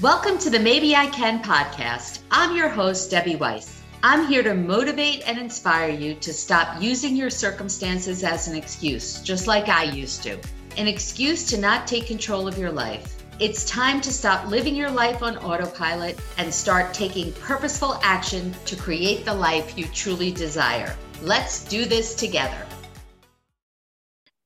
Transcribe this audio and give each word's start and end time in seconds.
Welcome 0.00 0.38
to 0.38 0.50
the 0.50 0.58
Maybe 0.58 0.96
I 0.96 1.06
Can 1.06 1.40
podcast. 1.40 2.18
I'm 2.28 2.56
your 2.56 2.68
host, 2.68 3.12
Debbie 3.12 3.36
Weiss. 3.36 3.80
I'm 4.02 4.26
here 4.26 4.42
to 4.42 4.52
motivate 4.52 5.22
and 5.24 5.38
inspire 5.38 5.88
you 5.88 6.14
to 6.16 6.34
stop 6.34 6.82
using 6.82 7.14
your 7.14 7.30
circumstances 7.30 8.24
as 8.24 8.48
an 8.48 8.56
excuse, 8.56 9.20
just 9.20 9.46
like 9.46 9.68
I 9.68 9.84
used 9.84 10.24
to. 10.24 10.36
An 10.76 10.88
excuse 10.88 11.46
to 11.46 11.58
not 11.58 11.86
take 11.86 12.08
control 12.08 12.48
of 12.48 12.58
your 12.58 12.72
life. 12.72 13.22
It's 13.38 13.70
time 13.70 14.00
to 14.00 14.12
stop 14.12 14.48
living 14.48 14.74
your 14.74 14.90
life 14.90 15.22
on 15.22 15.38
autopilot 15.38 16.18
and 16.38 16.52
start 16.52 16.92
taking 16.92 17.32
purposeful 17.34 18.00
action 18.02 18.52
to 18.64 18.74
create 18.74 19.24
the 19.24 19.34
life 19.34 19.78
you 19.78 19.84
truly 19.86 20.32
desire. 20.32 20.96
Let's 21.22 21.64
do 21.66 21.84
this 21.84 22.16
together. 22.16 22.66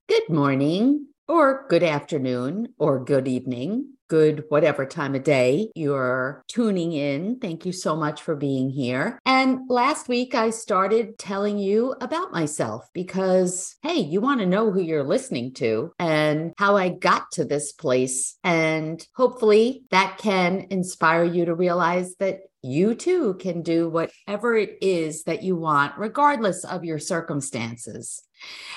Good 0.07 0.29
morning, 0.29 1.07
or 1.29 1.65
good 1.69 1.83
afternoon, 1.83 2.73
or 2.77 3.01
good 3.01 3.29
evening 3.29 3.93
good 4.09 4.43
whatever 4.49 4.85
time 4.85 5.15
of 5.15 5.23
day 5.23 5.71
you're 5.75 6.43
tuning 6.47 6.91
in. 6.91 7.39
Thank 7.39 7.65
you 7.65 7.71
so 7.71 7.95
much 7.95 8.21
for 8.21 8.35
being 8.35 8.69
here. 8.69 9.19
And 9.25 9.69
last 9.69 10.09
week 10.09 10.35
I 10.35 10.49
started 10.49 11.17
telling 11.17 11.57
you 11.57 11.95
about 12.01 12.33
myself 12.33 12.89
because, 12.93 13.77
hey, 13.83 13.99
you 13.99 14.19
want 14.19 14.41
to 14.41 14.45
know 14.45 14.71
who 14.71 14.81
you're 14.81 15.03
listening 15.03 15.53
to 15.55 15.93
and 15.99 16.53
how 16.57 16.75
I 16.75 16.89
got 16.89 17.31
to 17.33 17.45
this 17.45 17.71
place. 17.71 18.37
And 18.43 19.05
hopefully 19.15 19.83
that 19.91 20.17
can 20.17 20.67
inspire 20.71 21.23
you 21.23 21.45
to 21.45 21.55
realize 21.55 22.15
that 22.15 22.41
you 22.61 22.93
too 22.93 23.35
can 23.35 23.61
do 23.61 23.89
whatever 23.89 24.57
it 24.57 24.77
is 24.81 25.23
that 25.23 25.43
you 25.43 25.55
want, 25.55 25.97
regardless 25.97 26.65
of 26.65 26.83
your 26.83 26.99
circumstances. 26.99 28.21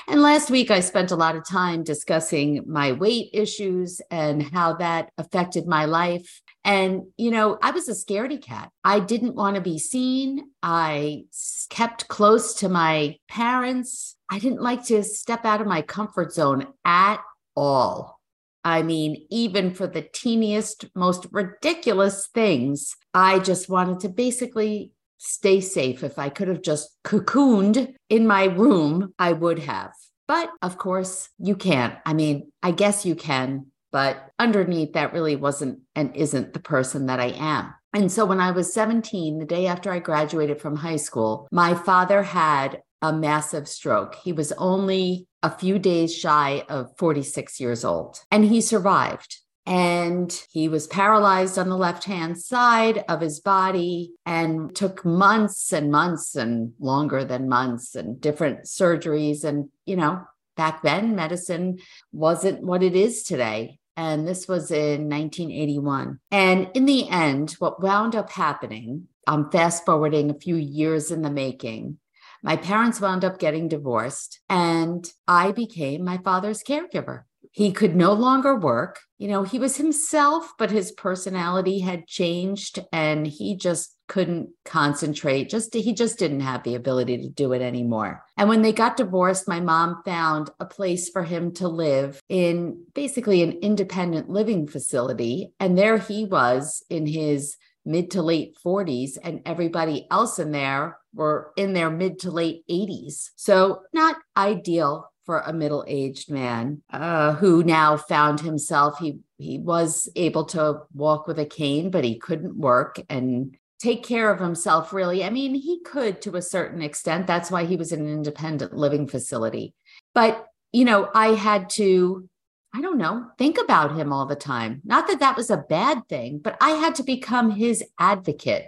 And 0.08 0.20
last 0.20 0.50
week, 0.50 0.70
I 0.70 0.80
spent 0.80 1.10
a 1.10 1.16
lot 1.16 1.36
of 1.36 1.46
time 1.46 1.84
discussing 1.84 2.64
my 2.66 2.92
weight 2.92 3.30
issues 3.32 4.00
and 4.10 4.42
how 4.42 4.74
that 4.74 5.10
affected 5.16 5.66
my 5.66 5.84
life. 5.84 6.40
And, 6.64 7.02
you 7.16 7.30
know, 7.30 7.58
I 7.62 7.70
was 7.70 7.88
a 7.88 7.92
scaredy 7.92 8.42
cat. 8.42 8.70
I 8.84 9.00
didn't 9.00 9.34
want 9.34 9.56
to 9.56 9.62
be 9.62 9.78
seen. 9.78 10.50
I 10.62 11.24
kept 11.70 12.08
close 12.08 12.54
to 12.54 12.68
my 12.68 13.16
parents. 13.28 14.16
I 14.30 14.38
didn't 14.38 14.62
like 14.62 14.84
to 14.86 15.02
step 15.02 15.44
out 15.44 15.60
of 15.60 15.66
my 15.66 15.82
comfort 15.82 16.32
zone 16.32 16.66
at 16.84 17.20
all. 17.56 18.20
I 18.64 18.82
mean, 18.82 19.26
even 19.30 19.74
for 19.74 19.86
the 19.86 20.02
teeniest, 20.02 20.86
most 20.94 21.26
ridiculous 21.32 22.28
things, 22.32 22.94
I 23.12 23.40
just 23.40 23.68
wanted 23.68 24.00
to 24.00 24.08
basically 24.08 24.92
stay 25.22 25.60
safe. 25.60 26.02
If 26.02 26.18
I 26.18 26.28
could 26.28 26.48
have 26.48 26.62
just 26.62 26.90
cocooned 27.04 27.94
in 28.08 28.26
my 28.26 28.44
room, 28.44 29.14
I 29.18 29.32
would 29.32 29.60
have. 29.60 29.92
But 30.26 30.50
of 30.62 30.78
course, 30.78 31.28
you 31.38 31.54
can't. 31.54 31.94
I 32.04 32.12
mean, 32.12 32.50
I 32.62 32.72
guess 32.72 33.06
you 33.06 33.14
can, 33.14 33.66
but 33.92 34.30
underneath 34.38 34.94
that 34.94 35.12
really 35.12 35.36
wasn't 35.36 35.80
and 35.94 36.14
isn't 36.16 36.54
the 36.54 36.60
person 36.60 37.06
that 37.06 37.20
I 37.20 37.34
am. 37.38 37.72
And 37.94 38.10
so 38.10 38.24
when 38.24 38.40
I 38.40 38.50
was 38.50 38.72
17, 38.72 39.38
the 39.38 39.44
day 39.44 39.66
after 39.66 39.92
I 39.92 39.98
graduated 39.98 40.60
from 40.60 40.76
high 40.76 40.96
school, 40.96 41.46
my 41.52 41.74
father 41.74 42.22
had 42.22 42.82
a 43.00 43.12
massive 43.12 43.68
stroke. 43.68 44.16
He 44.16 44.32
was 44.32 44.52
only 44.52 45.28
a 45.42 45.50
few 45.50 45.78
days 45.78 46.14
shy 46.14 46.64
of 46.68 46.96
46 46.96 47.60
years 47.60 47.84
old, 47.84 48.18
and 48.30 48.44
he 48.44 48.60
survived 48.60 49.38
and 49.64 50.44
he 50.50 50.68
was 50.68 50.86
paralyzed 50.86 51.58
on 51.58 51.68
the 51.68 51.76
left 51.76 52.04
hand 52.04 52.38
side 52.38 53.04
of 53.08 53.20
his 53.20 53.40
body 53.40 54.12
and 54.26 54.74
took 54.74 55.04
months 55.04 55.72
and 55.72 55.90
months 55.90 56.34
and 56.34 56.72
longer 56.80 57.24
than 57.24 57.48
months 57.48 57.94
and 57.94 58.20
different 58.20 58.64
surgeries. 58.64 59.44
And 59.44 59.68
you 59.86 59.96
know 59.96 60.22
back 60.56 60.82
then 60.82 61.14
medicine 61.14 61.78
wasn't 62.12 62.62
what 62.62 62.82
it 62.82 62.96
is 62.96 63.22
today. 63.22 63.78
And 63.96 64.26
this 64.26 64.48
was 64.48 64.70
in 64.70 65.08
1981 65.08 66.18
and 66.30 66.70
in 66.74 66.86
the 66.86 67.08
end 67.08 67.52
what 67.58 67.82
wound 67.82 68.16
up 68.16 68.30
happening 68.30 69.08
i'm 69.26 69.50
fast 69.50 69.84
forwarding 69.84 70.30
a 70.30 70.38
few 70.38 70.56
years 70.56 71.10
in 71.10 71.22
the 71.22 71.30
making. 71.30 71.98
My 72.42 72.56
parents 72.56 73.00
wound 73.00 73.24
up 73.24 73.38
getting 73.38 73.68
divorced 73.68 74.40
and 74.48 75.08
i 75.28 75.52
became 75.52 76.04
my 76.04 76.18
father's 76.18 76.62
caregiver 76.64 77.24
he 77.52 77.70
could 77.70 77.94
no 77.94 78.12
longer 78.12 78.58
work. 78.58 78.98
You 79.18 79.28
know, 79.28 79.44
he 79.44 79.58
was 79.58 79.76
himself, 79.76 80.52
but 80.58 80.70
his 80.70 80.90
personality 80.92 81.78
had 81.78 82.06
changed 82.06 82.80
and 82.92 83.26
he 83.26 83.56
just 83.56 83.94
couldn't 84.08 84.50
concentrate. 84.64 85.48
Just 85.48 85.72
he 85.74 85.94
just 85.94 86.18
didn't 86.18 86.40
have 86.40 86.64
the 86.64 86.74
ability 86.74 87.18
to 87.18 87.28
do 87.28 87.52
it 87.52 87.62
anymore. 87.62 88.24
And 88.36 88.48
when 88.48 88.62
they 88.62 88.72
got 88.72 88.96
divorced, 88.96 89.46
my 89.46 89.60
mom 89.60 90.02
found 90.04 90.50
a 90.58 90.66
place 90.66 91.08
for 91.08 91.22
him 91.22 91.52
to 91.54 91.68
live 91.68 92.20
in 92.28 92.84
basically 92.94 93.42
an 93.42 93.52
independent 93.62 94.28
living 94.28 94.66
facility. 94.66 95.52
And 95.60 95.78
there 95.78 95.98
he 95.98 96.24
was 96.24 96.82
in 96.90 97.06
his 97.06 97.56
mid 97.84 98.10
to 98.12 98.22
late 98.22 98.56
40s 98.64 99.18
and 99.22 99.40
everybody 99.44 100.06
else 100.10 100.38
in 100.38 100.52
there 100.52 100.98
were 101.14 101.52
in 101.56 101.72
their 101.72 101.90
mid 101.90 102.20
to 102.20 102.30
late 102.30 102.64
80s. 102.70 103.30
So 103.36 103.82
not 103.92 104.16
ideal 104.36 105.11
for 105.24 105.40
a 105.40 105.52
middle-aged 105.52 106.30
man 106.30 106.82
uh, 106.92 107.34
who 107.34 107.62
now 107.62 107.96
found 107.96 108.40
himself 108.40 108.98
he 108.98 109.18
he 109.38 109.58
was 109.58 110.08
able 110.16 110.44
to 110.44 110.80
walk 110.94 111.26
with 111.26 111.38
a 111.38 111.46
cane 111.46 111.90
but 111.90 112.04
he 112.04 112.18
couldn't 112.18 112.56
work 112.56 113.00
and 113.08 113.56
take 113.80 114.04
care 114.04 114.30
of 114.30 114.38
himself 114.38 114.92
really. 114.92 115.24
I 115.24 115.30
mean 115.30 115.54
he 115.54 115.80
could 115.80 116.22
to 116.22 116.36
a 116.36 116.42
certain 116.42 116.82
extent. 116.82 117.26
That's 117.26 117.50
why 117.50 117.64
he 117.64 117.76
was 117.76 117.90
in 117.90 118.00
an 118.00 118.08
independent 118.08 118.74
living 118.74 119.08
facility. 119.08 119.74
But 120.14 120.46
you 120.72 120.84
know 120.84 121.10
i 121.14 121.28
had 121.28 121.68
to 121.68 122.28
i 122.74 122.80
don't 122.80 122.96
know 122.96 123.26
think 123.38 123.58
about 123.58 123.96
him 123.96 124.12
all 124.12 124.26
the 124.26 124.36
time. 124.36 124.80
Not 124.84 125.06
that 125.08 125.20
that 125.20 125.36
was 125.36 125.50
a 125.50 125.56
bad 125.56 126.08
thing 126.08 126.38
but 126.38 126.56
i 126.60 126.70
had 126.70 126.94
to 126.96 127.02
become 127.02 127.50
his 127.50 127.84
advocate. 127.98 128.66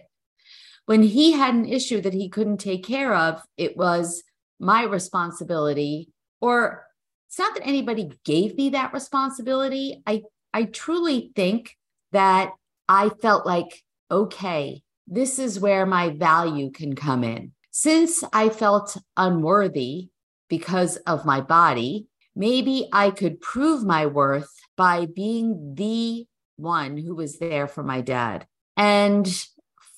When 0.86 1.02
he 1.02 1.32
had 1.32 1.54
an 1.54 1.64
issue 1.64 2.02
that 2.02 2.12
he 2.12 2.28
couldn't 2.28 2.58
take 2.58 2.84
care 2.84 3.14
of 3.14 3.42
it 3.56 3.76
was 3.76 4.22
my 4.60 4.84
responsibility 4.84 6.08
or 6.44 6.84
it's 7.26 7.38
not 7.38 7.54
that 7.54 7.66
anybody 7.66 8.10
gave 8.22 8.54
me 8.58 8.68
that 8.70 8.92
responsibility. 8.92 10.02
I 10.06 10.24
I 10.52 10.64
truly 10.64 11.32
think 11.34 11.74
that 12.12 12.52
I 12.86 13.08
felt 13.08 13.46
like, 13.46 13.82
okay, 14.10 14.82
this 15.06 15.38
is 15.38 15.58
where 15.58 15.86
my 15.86 16.10
value 16.10 16.70
can 16.70 16.94
come 16.94 17.24
in. 17.24 17.52
Since 17.70 18.22
I 18.32 18.50
felt 18.50 18.98
unworthy 19.16 20.10
because 20.50 20.98
of 20.98 21.24
my 21.24 21.40
body, 21.40 22.08
maybe 22.36 22.88
I 22.92 23.10
could 23.10 23.40
prove 23.40 23.82
my 23.82 24.04
worth 24.04 24.52
by 24.76 25.06
being 25.06 25.74
the 25.74 26.26
one 26.56 26.98
who 26.98 27.14
was 27.14 27.38
there 27.38 27.66
for 27.66 27.82
my 27.82 28.02
dad. 28.02 28.46
And 28.76 29.26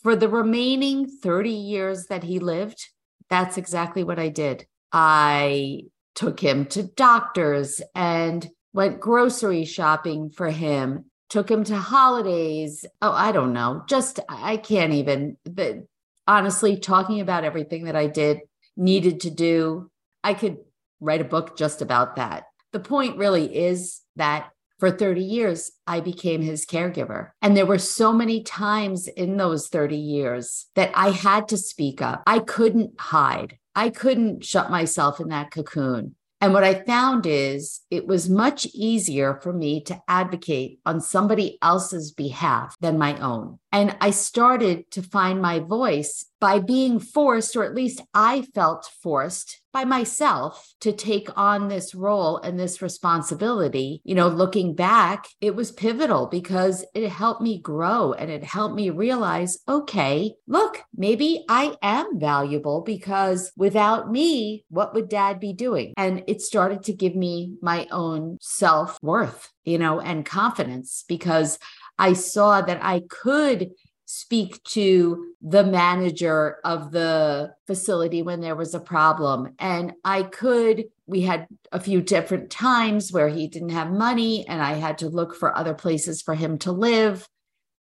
for 0.02 0.14
the 0.14 0.28
remaining 0.28 1.08
30 1.08 1.50
years 1.50 2.06
that 2.06 2.22
he 2.22 2.38
lived, 2.38 2.88
that's 3.28 3.58
exactly 3.58 4.04
what 4.04 4.20
I 4.20 4.28
did. 4.28 4.66
I 4.92 5.82
took 6.16 6.40
him 6.40 6.66
to 6.66 6.82
doctors 6.82 7.80
and 7.94 8.48
went 8.72 8.98
grocery 8.98 9.64
shopping 9.64 10.30
for 10.30 10.50
him, 10.50 11.04
took 11.28 11.48
him 11.48 11.62
to 11.64 11.76
holidays. 11.76 12.84
Oh, 13.00 13.12
I 13.12 13.30
don't 13.30 13.52
know. 13.52 13.84
Just, 13.88 14.18
I 14.28 14.56
can't 14.56 14.92
even, 14.92 15.36
but 15.44 15.86
honestly, 16.26 16.76
talking 16.76 17.20
about 17.20 17.44
everything 17.44 17.84
that 17.84 17.94
I 17.94 18.08
did, 18.08 18.40
needed 18.76 19.20
to 19.20 19.30
do, 19.30 19.90
I 20.24 20.34
could 20.34 20.58
write 21.00 21.20
a 21.20 21.24
book 21.24 21.56
just 21.56 21.82
about 21.82 22.16
that. 22.16 22.44
The 22.72 22.80
point 22.80 23.16
really 23.16 23.56
is 23.56 24.00
that 24.16 24.50
for 24.78 24.90
30 24.90 25.22
years, 25.22 25.72
I 25.86 26.00
became 26.00 26.42
his 26.42 26.66
caregiver. 26.66 27.30
And 27.40 27.56
there 27.56 27.64
were 27.64 27.78
so 27.78 28.12
many 28.12 28.42
times 28.42 29.08
in 29.08 29.36
those 29.36 29.68
30 29.68 29.96
years 29.96 30.66
that 30.74 30.90
I 30.94 31.10
had 31.10 31.48
to 31.48 31.56
speak 31.56 32.02
up. 32.02 32.22
I 32.26 32.40
couldn't 32.40 33.00
hide. 33.00 33.58
I 33.76 33.90
couldn't 33.90 34.44
shut 34.44 34.70
myself 34.70 35.20
in 35.20 35.28
that 35.28 35.50
cocoon. 35.50 36.16
And 36.40 36.52
what 36.52 36.64
I 36.64 36.82
found 36.84 37.26
is 37.26 37.80
it 37.90 38.06
was 38.06 38.28
much 38.28 38.66
easier 38.74 39.38
for 39.42 39.52
me 39.52 39.82
to 39.82 40.00
advocate 40.08 40.80
on 40.84 41.00
somebody 41.00 41.58
else's 41.62 42.12
behalf 42.12 42.74
than 42.80 42.98
my 42.98 43.18
own. 43.20 43.58
And 43.76 43.94
I 44.00 44.08
started 44.08 44.90
to 44.92 45.02
find 45.02 45.42
my 45.42 45.58
voice 45.58 46.24
by 46.40 46.60
being 46.60 46.98
forced, 46.98 47.54
or 47.56 47.62
at 47.62 47.74
least 47.74 48.00
I 48.14 48.46
felt 48.54 48.88
forced 49.02 49.60
by 49.70 49.84
myself 49.84 50.74
to 50.80 50.92
take 50.92 51.28
on 51.36 51.68
this 51.68 51.94
role 51.94 52.38
and 52.38 52.58
this 52.58 52.80
responsibility. 52.80 54.00
You 54.04 54.14
know, 54.14 54.28
looking 54.28 54.74
back, 54.74 55.26
it 55.42 55.54
was 55.54 55.72
pivotal 55.72 56.26
because 56.26 56.86
it 56.94 57.06
helped 57.10 57.42
me 57.42 57.60
grow 57.60 58.14
and 58.14 58.30
it 58.30 58.42
helped 58.42 58.74
me 58.74 58.88
realize 58.88 59.58
okay, 59.68 60.32
look, 60.46 60.82
maybe 60.96 61.44
I 61.46 61.76
am 61.82 62.18
valuable 62.18 62.80
because 62.80 63.52
without 63.58 64.10
me, 64.10 64.64
what 64.70 64.94
would 64.94 65.10
dad 65.10 65.38
be 65.38 65.52
doing? 65.52 65.92
And 65.98 66.24
it 66.26 66.40
started 66.40 66.84
to 66.84 66.94
give 66.94 67.14
me 67.14 67.56
my 67.60 67.86
own 67.90 68.38
self 68.40 68.98
worth, 69.02 69.50
you 69.64 69.76
know, 69.76 70.00
and 70.00 70.24
confidence 70.24 71.04
because 71.06 71.58
I 71.98 72.12
saw 72.12 72.60
that 72.60 72.80
I 72.82 73.00
could 73.08 73.70
speak 74.06 74.62
to 74.62 75.32
the 75.42 75.64
manager 75.64 76.58
of 76.64 76.92
the 76.92 77.52
facility 77.66 78.22
when 78.22 78.40
there 78.40 78.54
was 78.54 78.72
a 78.72 78.80
problem. 78.80 79.54
And 79.58 79.94
I 80.04 80.22
could, 80.22 80.84
we 81.06 81.22
had 81.22 81.48
a 81.72 81.80
few 81.80 82.00
different 82.00 82.50
times 82.50 83.12
where 83.12 83.28
he 83.28 83.48
didn't 83.48 83.70
have 83.70 83.90
money 83.90 84.46
and 84.48 84.62
I 84.62 84.74
had 84.74 84.98
to 84.98 85.08
look 85.08 85.34
for 85.34 85.56
other 85.56 85.74
places 85.74 86.22
for 86.22 86.34
him 86.34 86.58
to 86.58 86.72
live. 86.72 87.28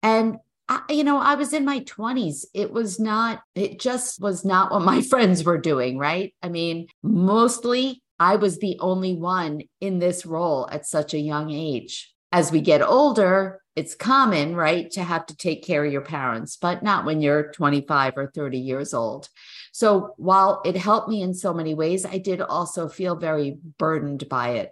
And 0.04 0.36
I, 0.68 0.82
you 0.88 1.02
know, 1.02 1.18
I 1.18 1.34
was 1.34 1.52
in 1.52 1.64
my 1.64 1.80
20s. 1.80 2.44
It 2.54 2.72
was 2.72 3.00
not, 3.00 3.42
it 3.56 3.80
just 3.80 4.20
was 4.20 4.44
not 4.44 4.70
what 4.70 4.82
my 4.82 5.02
friends 5.10 5.44
were 5.44 5.58
doing, 5.58 5.98
right? 5.98 6.32
I 6.42 6.48
mean, 6.48 6.86
mostly 7.02 8.02
I 8.20 8.36
was 8.36 8.58
the 8.58 8.76
only 8.78 9.16
one 9.16 9.62
in 9.80 9.98
this 9.98 10.24
role 10.24 10.68
at 10.70 10.86
such 10.86 11.12
a 11.12 11.18
young 11.18 11.50
age. 11.50 12.12
As 12.30 12.52
we 12.52 12.60
get 12.60 12.82
older, 12.82 13.60
it's 13.76 13.94
common, 13.94 14.54
right, 14.54 14.90
to 14.92 15.02
have 15.02 15.26
to 15.26 15.36
take 15.36 15.64
care 15.64 15.84
of 15.84 15.92
your 15.92 16.02
parents, 16.02 16.56
but 16.56 16.82
not 16.82 17.04
when 17.04 17.20
you're 17.20 17.50
25 17.52 18.14
or 18.16 18.30
30 18.30 18.58
years 18.58 18.94
old. 18.94 19.28
So 19.72 20.14
while 20.16 20.62
it 20.64 20.76
helped 20.76 21.08
me 21.08 21.22
in 21.22 21.34
so 21.34 21.52
many 21.52 21.74
ways, 21.74 22.06
I 22.06 22.18
did 22.18 22.40
also 22.40 22.88
feel 22.88 23.16
very 23.16 23.58
burdened 23.78 24.28
by 24.28 24.50
it 24.50 24.70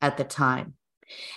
at 0.00 0.16
the 0.16 0.24
time. 0.24 0.74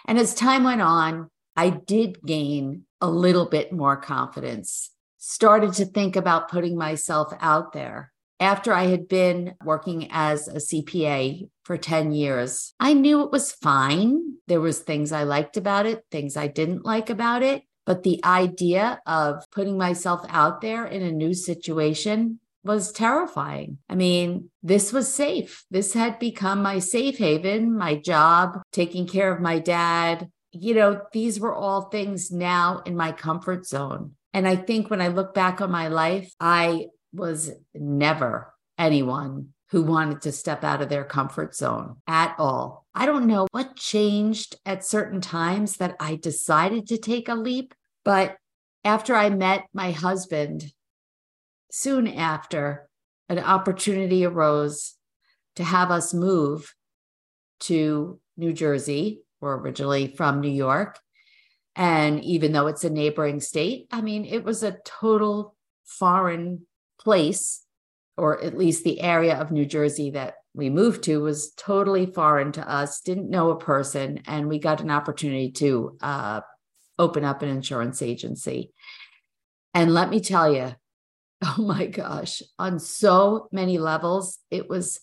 And 0.06 0.20
as 0.20 0.36
time 0.36 0.64
went 0.64 0.82
on, 0.82 1.30
I 1.56 1.72
did 1.72 2.22
gain 2.24 2.84
a 3.02 3.10
little 3.10 3.48
bit 3.48 3.72
more 3.72 3.98
confidence, 3.98 4.92
started 5.18 5.74
to 5.74 5.86
think 5.86 6.16
about 6.16 6.50
putting 6.50 6.78
myself 6.78 7.34
out 7.40 7.74
there. 7.74 8.12
After 8.40 8.72
I 8.72 8.84
had 8.84 9.08
been 9.08 9.56
working 9.64 10.10
as 10.12 10.48
a 10.48 10.58
CPA 10.58 11.50
for 11.68 11.78
10 11.78 12.14
years, 12.14 12.74
I 12.80 12.94
knew 12.94 13.22
it 13.22 13.32
was 13.32 13.52
fine. 13.52 14.38
There 14.48 14.62
was 14.62 14.80
things 14.80 15.12
I 15.12 15.24
liked 15.24 15.58
about 15.58 15.86
it, 15.86 16.06
things 16.10 16.38
I 16.38 16.48
didn't 16.48 16.86
like 16.86 17.10
about 17.10 17.44
it, 17.44 17.64
but 17.86 18.04
the 18.04 18.24
idea 18.24 19.02
of 19.06 19.44
putting 19.52 19.78
myself 19.78 20.26
out 20.30 20.62
there 20.62 20.86
in 20.86 21.04
a 21.04 21.12
new 21.12 21.34
situation 21.34 22.40
was 22.64 22.94
terrifying. 22.94 23.80
I 23.90 23.96
mean, 23.96 24.50
this 24.64 24.94
was 24.94 25.14
safe. 25.14 25.66
This 25.70 25.94
had 25.94 26.20
become 26.20 26.64
my 26.64 26.80
safe 26.80 27.18
haven, 27.18 27.78
my 27.78 27.96
job, 27.96 28.62
taking 28.72 29.06
care 29.06 29.32
of 29.34 29.42
my 29.42 29.60
dad, 29.60 30.30
you 30.52 30.74
know, 30.74 31.02
these 31.12 31.40
were 31.40 31.54
all 31.54 31.84
things 31.84 32.32
now 32.32 32.82
in 32.86 32.96
my 32.96 33.12
comfort 33.12 33.68
zone. 33.68 34.14
And 34.34 34.48
I 34.48 34.56
think 34.56 34.90
when 34.90 35.02
I 35.02 35.10
look 35.10 35.34
back 35.34 35.62
on 35.62 35.70
my 35.70 35.90
life, 35.90 36.34
I 36.40 36.88
was 37.14 37.52
never 37.74 38.54
anyone 38.78 39.50
who 39.70 39.84
wanted 39.84 40.22
to 40.22 40.32
step 40.32 40.64
out 40.64 40.82
of 40.82 40.90
their 40.90 41.04
comfort 41.04 41.56
zone 41.56 41.98
at 42.08 42.36
all. 42.38 42.86
I 42.96 43.06
don't 43.06 43.28
know 43.28 43.48
what 43.52 43.76
changed 43.76 44.56
at 44.66 44.86
certain 44.86 45.22
times 45.22 45.78
that 45.78 45.96
I 46.00 46.16
decided 46.16 46.88
to 46.88 46.98
take 46.98 47.28
a 47.28 47.36
leap, 47.36 47.74
but 48.06 48.38
after 48.84 49.16
I 49.16 49.30
met 49.30 49.68
my 49.74 49.92
husband, 49.92 50.72
soon 51.72 52.08
after, 52.08 52.88
an 53.30 53.40
opportunity 53.40 54.26
arose 54.26 54.96
to 55.58 55.64
have 55.64 55.92
us 55.92 56.14
move 56.14 56.74
to 57.60 58.20
New 58.38 58.54
Jersey 58.54 59.22
were 59.42 59.58
originally 59.58 60.08
from 60.08 60.40
New 60.40 60.50
York. 60.52 61.00
And 61.76 62.24
even 62.24 62.54
though 62.54 62.68
it's 62.68 62.84
a 62.84 62.90
neighboring 62.90 63.42
state, 63.42 63.88
I 63.92 64.02
mean, 64.02 64.26
it 64.26 64.44
was 64.44 64.64
a 64.64 64.78
total 64.86 65.56
foreign 65.86 66.66
place, 67.00 67.64
or 68.18 68.44
at 68.44 68.58
least 68.58 68.84
the 68.84 69.00
area 69.02 69.36
of 69.36 69.52
New 69.52 69.66
Jersey 69.66 70.12
that 70.12 70.36
we 70.54 70.70
moved 70.70 71.04
to 71.04 71.22
was 71.22 71.52
totally 71.56 72.08
foreign 72.08 72.52
to 72.54 72.68
us, 72.68 73.02
didn't 73.02 73.30
know 73.30 73.52
a 73.52 73.60
person. 73.60 74.22
And 74.26 74.48
we 74.48 74.58
got 74.58 74.82
an 74.82 74.90
opportunity 74.90 75.52
to 75.52 75.98
uh, 76.02 76.42
open 76.98 77.24
up 77.24 77.44
an 77.44 77.50
insurance 77.50 78.02
agency. 78.02 78.72
And 79.74 79.94
let 79.94 80.10
me 80.10 80.20
tell 80.20 80.52
you, 80.52 80.76
oh 81.46 81.62
my 81.62 81.86
gosh, 81.86 82.42
on 82.58 82.80
so 82.80 83.48
many 83.52 83.78
levels, 83.78 84.40
it 84.50 84.68
was 84.68 85.00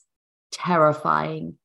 terrifying. 0.51 1.57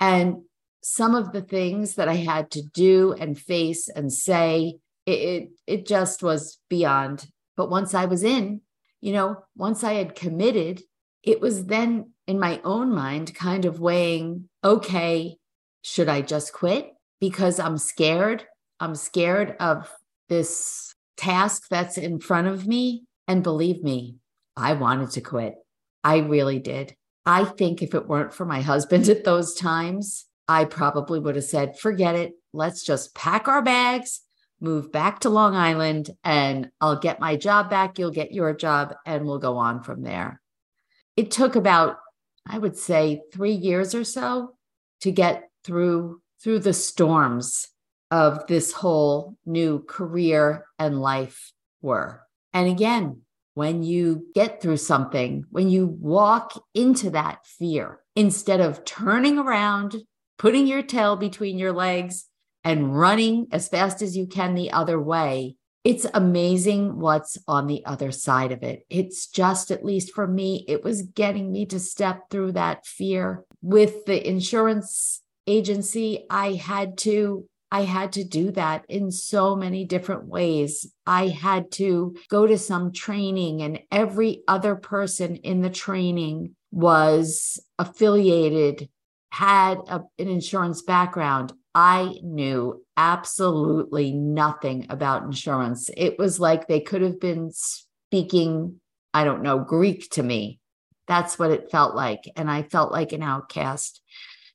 And 0.00 0.42
some 0.82 1.14
of 1.14 1.32
the 1.32 1.42
things 1.42 1.96
that 1.96 2.08
I 2.08 2.14
had 2.14 2.50
to 2.52 2.62
do 2.62 3.12
and 3.12 3.38
face 3.38 3.88
and 3.88 4.12
say, 4.12 4.78
it, 5.04 5.10
it, 5.10 5.48
it 5.66 5.86
just 5.86 6.22
was 6.22 6.58
beyond. 6.70 7.26
But 7.56 7.70
once 7.70 7.92
I 7.92 8.06
was 8.06 8.22
in, 8.22 8.60
you 9.00 9.12
know, 9.12 9.44
once 9.56 9.84
I 9.84 9.94
had 9.94 10.14
committed, 10.14 10.82
it 11.22 11.40
was 11.40 11.66
then 11.66 12.12
in 12.26 12.38
my 12.38 12.60
own 12.64 12.92
mind 12.94 13.34
kind 13.34 13.64
of 13.64 13.80
weighing, 13.80 14.48
okay, 14.64 15.36
should 15.82 16.08
I 16.08 16.20
just 16.22 16.52
quit 16.52 16.92
because 17.20 17.60
I'm 17.60 17.78
scared? 17.78 18.44
I'm 18.80 18.94
scared 18.94 19.56
of 19.60 19.90
this 20.28 20.94
task 21.16 21.68
that's 21.70 21.98
in 21.98 22.20
front 22.20 22.48
of 22.48 22.66
me. 22.66 23.04
And 23.28 23.42
believe 23.42 23.82
me, 23.82 24.16
I 24.56 24.74
wanted 24.74 25.10
to 25.12 25.20
quit. 25.20 25.54
I 26.04 26.18
really 26.18 26.58
did. 26.58 26.94
I 27.24 27.44
think 27.44 27.82
if 27.82 27.94
it 27.94 28.06
weren't 28.06 28.32
for 28.32 28.44
my 28.44 28.60
husband 28.60 29.08
at 29.08 29.24
those 29.24 29.54
times, 29.54 30.26
I 30.48 30.64
probably 30.64 31.18
would 31.18 31.34
have 31.34 31.44
said, 31.44 31.78
forget 31.78 32.14
it. 32.14 32.32
Let's 32.52 32.84
just 32.84 33.14
pack 33.14 33.48
our 33.48 33.62
bags, 33.62 34.20
move 34.60 34.90
back 34.92 35.20
to 35.20 35.30
Long 35.30 35.54
Island, 35.54 36.10
and 36.24 36.70
I'll 36.80 36.98
get 36.98 37.20
my 37.20 37.36
job 37.36 37.70
back. 37.70 37.98
You'll 37.98 38.10
get 38.10 38.32
your 38.32 38.54
job, 38.54 38.94
and 39.04 39.26
we'll 39.26 39.38
go 39.38 39.56
on 39.56 39.82
from 39.82 40.02
there. 40.02 40.40
It 41.16 41.30
took 41.30 41.56
about, 41.56 41.98
I 42.46 42.58
would 42.58 42.76
say, 42.76 43.22
three 43.32 43.52
years 43.52 43.94
or 43.94 44.04
so 44.04 44.56
to 45.00 45.10
get 45.10 45.48
through 45.64 46.20
through 46.42 46.58
the 46.60 46.74
storms 46.74 47.68
of 48.10 48.46
this 48.46 48.72
whole 48.72 49.36
new 49.46 49.82
career 49.82 50.66
and 50.78 51.00
life 51.00 51.52
were. 51.80 52.22
And 52.52 52.68
again, 52.68 53.22
when 53.54 53.82
you 53.82 54.26
get 54.34 54.60
through 54.60 54.76
something, 54.76 55.46
when 55.50 55.70
you 55.70 55.86
walk 55.86 56.62
into 56.74 57.10
that 57.10 57.46
fear, 57.46 58.00
instead 58.14 58.60
of 58.60 58.84
turning 58.84 59.38
around 59.38 59.96
putting 60.38 60.66
your 60.66 60.82
tail 60.82 61.16
between 61.16 61.58
your 61.58 61.72
legs 61.72 62.26
and 62.66 62.98
running 62.98 63.46
as 63.52 63.68
fast 63.68 64.02
as 64.02 64.16
you 64.16 64.26
can 64.26 64.54
the 64.54 64.72
other 64.72 65.00
way. 65.00 65.54
It's 65.84 66.04
amazing 66.12 66.98
what's 66.98 67.38
on 67.46 67.68
the 67.68 67.86
other 67.86 68.10
side 68.10 68.50
of 68.50 68.64
it. 68.64 68.84
It's 68.90 69.28
just, 69.28 69.70
at 69.70 69.84
least 69.84 70.12
for 70.12 70.26
me, 70.26 70.64
it 70.66 70.82
was 70.82 71.02
getting 71.02 71.52
me 71.52 71.66
to 71.66 71.78
step 71.78 72.28
through 72.28 72.52
that 72.52 72.84
fear. 72.84 73.44
With 73.62 74.04
the 74.06 74.28
insurance 74.28 75.22
agency, 75.46 76.26
I 76.28 76.54
had 76.54 76.98
to 76.98 77.46
I 77.70 77.82
had 77.82 78.12
to 78.12 78.24
do 78.24 78.52
that 78.52 78.84
in 78.88 79.10
so 79.10 79.56
many 79.56 79.84
different 79.84 80.26
ways. 80.26 80.92
I 81.04 81.28
had 81.28 81.72
to 81.72 82.16
go 82.28 82.46
to 82.46 82.58
some 82.58 82.92
training, 82.92 83.60
and 83.62 83.80
every 83.90 84.42
other 84.46 84.76
person 84.76 85.36
in 85.36 85.62
the 85.62 85.70
training 85.70 86.54
was 86.70 87.60
affiliated 87.78 88.88
had 89.30 89.78
a, 89.88 90.02
an 90.18 90.28
insurance 90.28 90.82
background, 90.82 91.52
I 91.78 92.14
knew 92.22 92.82
absolutely 92.96 94.10
nothing 94.10 94.86
about 94.88 95.24
insurance. 95.24 95.90
It 95.94 96.18
was 96.18 96.40
like 96.40 96.66
they 96.66 96.80
could 96.80 97.02
have 97.02 97.20
been 97.20 97.50
speaking, 97.52 98.80
I 99.12 99.24
don't 99.24 99.42
know, 99.42 99.58
Greek 99.58 100.08
to 100.12 100.22
me. 100.22 100.58
That's 101.06 101.38
what 101.38 101.50
it 101.50 101.70
felt 101.70 101.94
like. 101.94 102.32
And 102.34 102.50
I 102.50 102.62
felt 102.62 102.92
like 102.92 103.12
an 103.12 103.22
outcast. 103.22 104.00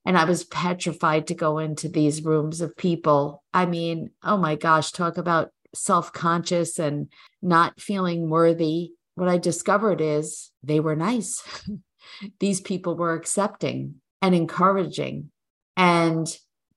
And 0.04 0.18
I 0.18 0.24
was 0.24 0.46
petrified 0.46 1.28
to 1.28 1.36
go 1.36 1.60
into 1.60 1.88
these 1.88 2.24
rooms 2.24 2.60
of 2.60 2.76
people. 2.76 3.44
I 3.54 3.68
mean, 3.68 4.10
oh 4.24 4.38
my 4.38 4.56
gosh, 4.56 4.92
talk 4.92 5.20
about 5.20 5.52
self 5.76 6.12
conscious 6.12 6.80
and 6.80 7.12
not 7.40 7.80
feeling 7.80 8.32
worthy. 8.32 8.94
What 9.14 9.30
I 9.30 9.38
discovered 9.38 10.02
is 10.02 10.50
they 10.64 10.80
were 10.80 10.96
nice. 10.96 11.44
these 12.40 12.62
people 12.62 12.96
were 12.96 13.14
accepting 13.14 14.02
and 14.24 14.34
encouraging. 14.34 15.30
And 15.78 16.28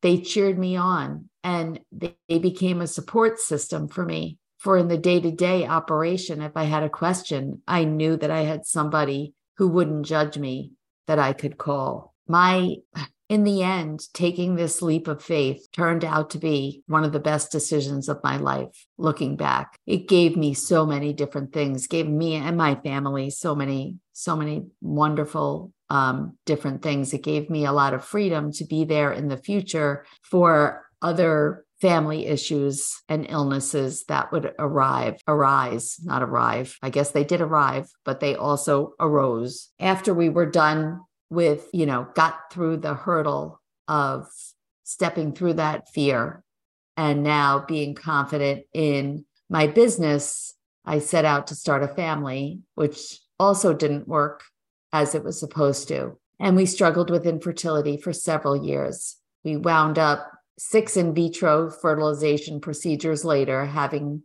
they 0.05 0.19
cheered 0.21 0.59
me 0.59 0.77
on 0.77 1.31
and 1.43 1.81
they, 1.91 2.15
they 2.29 2.39
became 2.39 2.83
a 2.83 2.87
support 2.87 3.41
system 3.41 3.89
for 3.89 4.05
me. 4.05 4.37
For 4.59 4.77
in 4.77 4.89
the 4.89 4.99
day 4.99 5.19
to 5.19 5.31
day 5.31 5.67
operation, 5.67 6.43
if 6.43 6.53
I 6.57 6.65
had 6.65 6.83
a 6.83 6.91
question, 6.91 7.63
I 7.67 7.85
knew 7.85 8.19
that 8.19 8.31
I 8.31 8.43
had 8.43 8.67
somebody 8.67 9.33
who 9.57 9.67
wouldn't 9.67 10.05
judge 10.05 10.37
me 10.37 10.73
that 11.07 11.19
I 11.19 11.33
could 11.33 11.57
call. 11.57 12.15
My 12.29 12.77
in 13.31 13.45
the 13.45 13.63
end, 13.63 14.07
taking 14.13 14.55
this 14.55 14.83
leap 14.83 15.09
of 15.09 15.23
faith 15.23 15.67
turned 15.73 16.05
out 16.05 16.31
to 16.31 16.39
be 16.39 16.83
one 16.87 17.05
of 17.05 17.13
the 17.13 17.19
best 17.19 17.51
decisions 17.51 18.09
of 18.09 18.23
my 18.23 18.37
life. 18.37 18.87
Looking 18.99 19.37
back, 19.37 19.79
it 19.87 20.07
gave 20.09 20.37
me 20.37 20.53
so 20.53 20.85
many 20.85 21.15
different 21.15 21.53
things, 21.55 21.87
gave 21.87 22.07
me 22.07 22.35
and 22.35 22.59
my 22.59 22.75
family 22.75 23.31
so 23.31 23.55
many, 23.55 23.97
so 24.13 24.37
many 24.37 24.67
wonderful 24.83 25.73
um, 25.91 26.37
different 26.47 26.83
things. 26.83 27.13
It 27.13 27.23
gave 27.23 27.51
me 27.51 27.65
a 27.65 27.73
lot 27.73 27.95
of 27.95 28.05
freedom 28.05 28.53
to 28.53 28.65
be 28.65 28.85
there 28.85 29.13
in 29.13 29.29
the 29.29 29.37
future 29.37 30.05
for 30.23 30.85
other 31.03 31.65
family 31.81 32.27
issues 32.27 33.03
and 33.09 33.27
illnesses 33.29 34.05
that 34.05 34.33
would 34.33 34.55
arrive 34.59 35.21
arise 35.29 35.99
not 36.03 36.23
arrive. 36.23 36.79
I 36.83 36.89
guess 36.89 37.11
they 37.11 37.25
did 37.25 37.43
arrive 37.43 37.91
but 38.05 38.21
they 38.21 38.35
also 38.35 38.95
arose 38.99 39.71
after 39.79 40.15
we 40.15 40.31
were 40.31 40.47
done 40.47 41.01
with 41.29 41.69
you 41.75 41.85
know 41.85 42.07
got 42.15 42.51
through 42.51 42.79
the 42.79 42.95
hurdle 42.95 43.61
of 43.87 44.27
stepping 44.85 45.35
through 45.35 45.55
that 45.55 45.91
fear. 45.93 46.43
And 46.97 47.23
now 47.23 47.65
being 47.67 47.95
confident 47.95 48.65
in 48.73 49.25
my 49.51 49.67
business 49.67 50.55
i 50.87 50.99
set 50.99 51.25
out 51.25 51.49
to 51.49 51.55
start 51.55 51.83
a 51.83 51.89
family 51.89 52.61
which 52.77 53.19
also 53.39 53.75
didn't 53.75 54.09
work 54.09 54.43
as 54.95 55.17
it 55.17 55.25
was 55.25 55.39
supposed 55.39 55.89
to. 55.89 56.17
And 56.39 56.55
we 56.55 56.67
struggled 56.67 57.11
with 57.11 57.27
infertility 57.27 57.97
for 57.97 58.13
several 58.13 58.65
years. 58.65 59.17
We 59.43 59.57
wound 59.57 59.99
up 59.99 60.31
six 60.57 60.97
in 60.97 61.13
vitro 61.15 61.69
fertilization 61.69 62.61
procedures 62.61 63.25
later, 63.25 63.67
having 63.67 64.23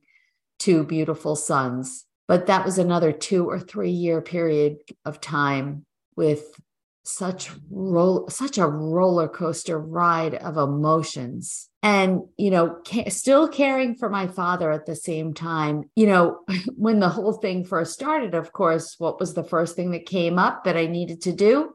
two 0.60 0.84
beautiful 0.84 1.36
sons. 1.36 2.06
But 2.28 2.46
that 2.46 2.66
was 2.66 2.78
another 2.78 3.12
two 3.12 3.50
or 3.50 3.60
three 3.60 3.90
year 3.90 4.22
period 4.22 4.78
of 5.06 5.20
time 5.20 5.88
with 6.16 6.62
such 7.10 7.52
roll 7.70 8.28
such 8.30 8.58
a 8.58 8.68
roller 8.68 9.28
coaster 9.28 9.80
ride 9.80 10.36
of 10.36 10.58
emotions. 10.58 11.70
And 11.82 12.22
you 12.38 12.52
know 12.52 12.78
ca- 12.88 13.10
still 13.10 13.48
caring 13.48 13.96
for 13.96 14.10
my 14.10 14.28
father 14.28 14.72
at 14.72 14.86
the 14.86 14.96
same 14.96 15.34
time. 15.34 15.90
You 15.96 16.08
know 16.08 16.40
when 16.76 17.00
the 17.00 17.10
whole 17.10 17.34
thing 17.34 17.66
first 17.66 17.94
started 17.94 18.36
of 18.36 18.52
course 18.52 18.96
what 18.98 19.20
was 19.20 19.34
the 19.34 19.44
first 19.44 19.76
thing 19.76 19.92
that 19.92 20.06
came 20.06 20.38
up 20.38 20.64
that 20.64 20.78
i 20.78 20.86
needed 20.86 21.22
to 21.24 21.34
do? 21.34 21.74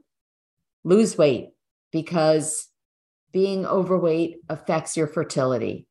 Lose 0.85 1.17
weight 1.17 1.51
because 1.93 2.69
being 3.33 3.67
overweight 3.67 4.37
affects 4.49 4.97
your 4.97 5.07
fertility. 5.07 5.87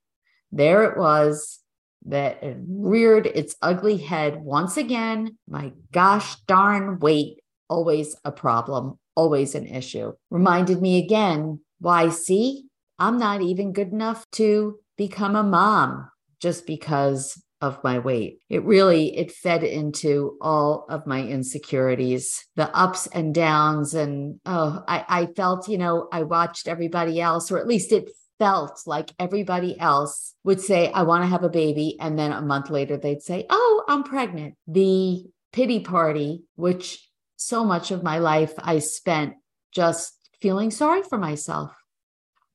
There 0.51 0.83
it 0.83 0.97
was 0.97 1.59
that 2.05 2.43
it 2.43 2.57
reared 2.67 3.25
its 3.25 3.55
ugly 3.61 3.97
head 3.97 4.41
once 4.41 4.77
again. 4.77 5.37
My 5.47 5.73
gosh 5.91 6.35
darn 6.47 6.99
weight 6.99 7.39
always 7.69 8.15
a 8.23 8.31
problem 8.31 8.99
always 9.15 9.55
an 9.55 9.67
issue. 9.67 10.13
Reminded 10.29 10.81
me 10.81 11.03
again 11.03 11.59
why, 11.79 12.09
see, 12.09 12.65
I'm 12.99 13.17
not 13.17 13.41
even 13.41 13.73
good 13.73 13.91
enough 13.91 14.25
to 14.33 14.79
become 14.97 15.35
a 15.35 15.43
mom 15.43 16.09
just 16.39 16.65
because 16.65 17.41
of 17.61 17.81
my 17.83 17.97
weight. 17.97 18.39
It 18.49 18.63
really 18.65 19.17
it 19.17 19.31
fed 19.31 19.63
into 19.63 20.37
all 20.41 20.85
of 20.89 21.07
my 21.07 21.21
insecurities, 21.25 22.45
the 22.57 22.69
ups 22.75 23.07
and 23.07 23.33
downs 23.33 23.93
and 23.93 24.39
oh, 24.45 24.83
I 24.87 25.05
I 25.07 25.25
felt, 25.27 25.69
you 25.69 25.77
know, 25.77 26.09
I 26.11 26.23
watched 26.23 26.67
everybody 26.67 27.21
else 27.21 27.51
or 27.51 27.57
at 27.57 27.67
least 27.67 27.93
it 27.93 28.09
felt 28.37 28.81
like 28.85 29.13
everybody 29.17 29.79
else 29.79 30.35
would 30.43 30.59
say 30.59 30.91
I 30.91 31.03
want 31.03 31.23
to 31.23 31.29
have 31.29 31.43
a 31.43 31.49
baby 31.49 31.95
and 32.01 32.19
then 32.19 32.33
a 32.33 32.41
month 32.41 32.69
later 32.69 32.97
they'd 32.97 33.21
say, 33.21 33.45
"Oh, 33.49 33.85
I'm 33.87 34.03
pregnant." 34.03 34.55
The 34.67 35.23
pity 35.53 35.79
party 35.79 36.43
which 36.55 37.07
so 37.47 37.63
much 37.63 37.91
of 37.91 38.03
my 38.03 38.19
life 38.19 38.53
I 38.57 38.79
spent 38.79 39.35
just 39.71 40.13
feeling 40.41 40.71
sorry 40.71 41.03
for 41.03 41.17
myself. 41.17 41.75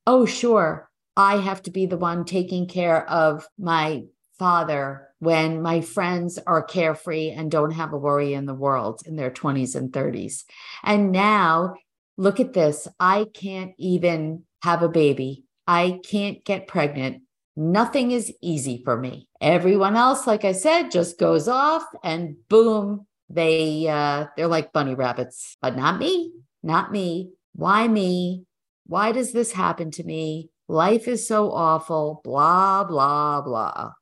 Oh, 0.07 0.25
sure, 0.25 0.88
I 1.16 1.38
have 1.38 1.62
to 1.64 1.71
be 1.71 1.87
the 1.87 1.97
one 1.97 2.25
taking 2.25 2.68
care 2.68 3.09
of 3.09 3.47
my 3.59 4.04
father 4.38 5.09
when 5.18 5.61
my 5.62 5.80
friends 5.80 6.38
are 6.47 6.62
carefree 6.62 7.30
and 7.30 7.50
don't 7.50 7.73
have 7.73 7.92
a 7.92 7.99
worry 7.99 8.35
in 8.35 8.47
the 8.47 8.54
world 8.54 9.02
in 9.04 9.16
their 9.16 9.30
20s 9.30 9.75
and 9.75 9.92
30s. 9.92 10.45
And 10.85 11.11
now, 11.11 11.75
look 12.16 12.38
at 12.38 12.52
this 12.52 12.87
I 13.00 13.26
can't 13.35 13.73
even 13.78 14.45
have 14.62 14.83
a 14.83 14.88
baby, 14.88 15.45
I 15.66 16.00
can't 16.04 16.45
get 16.45 16.68
pregnant. 16.68 17.23
Nothing 17.57 18.12
is 18.12 18.33
easy 18.40 18.83
for 18.85 18.97
me. 18.97 19.28
Everyone 19.40 19.97
else, 19.97 20.28
like 20.28 20.45
I 20.45 20.52
said, 20.52 20.92
just 20.92 21.18
goes 21.18 21.49
off 21.49 21.83
and 22.04 22.37
boom, 22.49 23.08
they 23.30 23.87
uh 23.88 24.26
they're 24.37 24.49
like 24.49 24.73
bunny 24.73 24.94
rabbits 24.94 25.56
but 25.61 25.76
not 25.76 25.99
me 25.99 26.32
not 26.62 26.92
me. 26.92 27.30
Why 27.54 27.88
me? 27.88 28.44
Why 28.87 29.12
does 29.12 29.32
this 29.32 29.52
happen 29.52 29.90
to 29.92 30.04
me? 30.04 30.50
Life 30.68 31.08
is 31.08 31.26
so 31.26 31.50
awful 31.50 32.20
blah 32.25 32.85
blah 32.85 33.40
blah. 33.40 33.92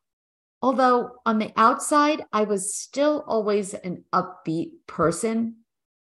Although 0.62 1.10
on 1.24 1.38
the 1.38 1.52
outside 1.56 2.24
i 2.32 2.42
was 2.42 2.74
still 2.74 3.24
always 3.26 3.74
an 3.74 4.04
upbeat 4.12 4.70
person 4.86 5.56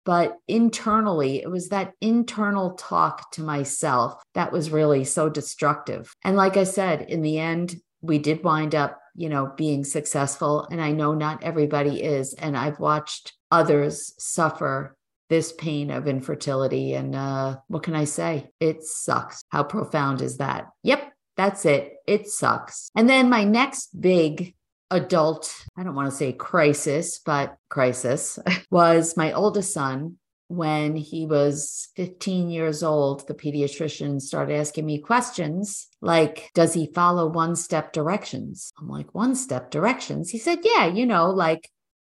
but 0.05 0.37
internally 0.47 1.41
it 1.41 1.49
was 1.49 1.69
that 1.69 1.93
internal 1.99 2.75
talk 2.75 3.31
to 3.31 3.41
myself 3.41 4.21
that 4.33 4.51
was 4.51 4.71
really 4.71 5.03
so 5.03 5.29
destructive. 5.29 6.15
And 6.23 6.35
like 6.35 6.57
i 6.57 6.63
said 6.63 7.03
in 7.03 7.21
the 7.21 7.37
end 7.37 7.75
we 8.01 8.17
did 8.17 8.43
wind 8.43 8.73
up 8.73 8.99
you 9.15 9.29
know, 9.29 9.53
being 9.55 9.83
successful. 9.83 10.67
And 10.69 10.81
I 10.81 10.91
know 10.91 11.13
not 11.13 11.43
everybody 11.43 12.03
is. 12.03 12.33
And 12.33 12.57
I've 12.57 12.79
watched 12.79 13.33
others 13.51 14.13
suffer 14.17 14.95
this 15.29 15.51
pain 15.53 15.89
of 15.89 16.07
infertility. 16.07 16.93
And 16.93 17.15
uh, 17.15 17.57
what 17.67 17.83
can 17.83 17.95
I 17.95 18.03
say? 18.03 18.49
It 18.59 18.83
sucks. 18.83 19.43
How 19.49 19.63
profound 19.63 20.21
is 20.21 20.37
that? 20.37 20.67
Yep, 20.83 21.11
that's 21.37 21.65
it. 21.65 21.93
It 22.05 22.27
sucks. 22.27 22.91
And 22.95 23.09
then 23.09 23.29
my 23.29 23.43
next 23.43 23.99
big 23.99 24.53
adult, 24.91 25.53
I 25.75 25.83
don't 25.83 25.95
want 25.95 26.09
to 26.11 26.15
say 26.15 26.31
crisis, 26.33 27.19
but 27.19 27.57
crisis 27.69 28.37
was 28.71 29.17
my 29.17 29.33
oldest 29.33 29.73
son 29.73 30.17
when 30.47 30.95
he 30.95 31.25
was 31.25 31.89
15 31.95 32.49
years 32.49 32.83
old, 32.83 33.27
the 33.27 33.33
pediatrician 33.33 34.21
started 34.21 34.55
asking 34.55 34.85
me 34.85 34.99
questions 34.99 35.87
like, 36.01 36.51
Does 36.53 36.73
he 36.73 36.91
follow 36.93 37.27
one 37.27 37.55
step 37.55 37.93
directions? 37.93 38.71
I'm 38.79 38.87
like, 38.87 39.13
One 39.13 39.35
step 39.35 39.71
directions? 39.71 40.29
He 40.29 40.37
said, 40.37 40.59
Yeah, 40.63 40.85
you 40.85 41.05
know, 41.05 41.29
like, 41.29 41.69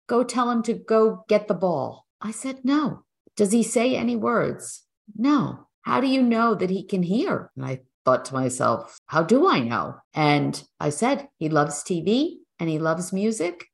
go 0.09 0.25
tell 0.25 0.51
him 0.51 0.63
to 0.65 0.75
go 0.75 1.25
get 1.29 1.49
the 1.49 1.55
ball. 1.55 2.07
I 2.21 2.31
said, 2.31 2.61
No. 2.65 3.05
Does 3.37 3.53
he 3.53 3.63
say 3.63 3.97
any 3.97 4.17
words? 4.17 4.83
No. 5.17 5.67
How 5.83 6.01
do 6.01 6.07
you 6.07 6.23
know 6.23 6.55
that 6.55 6.71
he 6.71 6.85
can 6.85 7.03
hear? 7.03 7.51
And 7.57 7.65
I 7.65 7.81
thought 8.05 8.25
to 8.27 8.35
myself, 8.35 8.99
How 9.07 9.23
do 9.23 9.49
I 9.49 9.61
know? 9.61 9.97
And 10.15 10.63
I 10.81 10.91
said, 10.91 11.29
He 11.39 11.49
loves 11.49 11.83
TV 11.83 12.37
and 12.59 12.71
he 12.71 12.79
loves 12.79 13.13
music. 13.13 13.67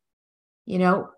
You 0.66 0.78
know, 0.78 1.10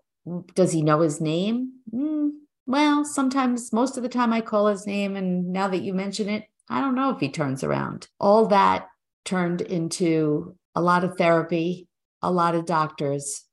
does 0.53 0.71
he 0.71 0.81
know 0.81 1.01
his 1.01 1.19
name? 1.19 1.73
Mm, 1.93 2.29
well, 2.71 3.05
sometimes, 3.05 3.73
most 3.73 3.97
of 3.97 4.03
the 4.03 4.09
time, 4.09 4.33
I 4.33 4.41
call 4.41 4.67
his 4.67 4.87
name. 4.87 5.15
And 5.15 5.51
now 5.51 5.67
that 5.67 5.83
you 5.83 5.93
mention 5.93 6.29
it, 6.29 6.45
I 6.69 6.81
don't 6.81 6.95
know 6.95 7.09
if 7.09 7.19
he 7.19 7.29
turns 7.29 7.63
around. 7.63 8.07
All 8.19 8.47
that 8.47 8.87
turned 9.25 9.61
into 9.61 10.55
a 10.73 10.81
lot 10.81 11.03
of 11.03 11.17
therapy, 11.17 11.87
a 12.21 12.31
lot 12.31 12.55
of 12.55 12.65
doctors. 12.65 13.43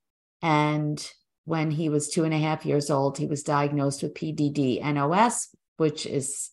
And 0.41 1.05
when 1.45 1.71
he 1.71 1.89
was 1.89 2.09
two 2.09 2.25
and 2.25 2.35
a 2.35 2.39
half 2.39 2.65
years 2.65 2.91
old, 2.91 3.19
he 3.19 3.27
was 3.27 3.43
diagnosed 3.43 4.03
with 4.03 4.15
PDD 4.15 4.81
NOS, 4.83 5.49
which 5.79 6.07
is 6.07 6.51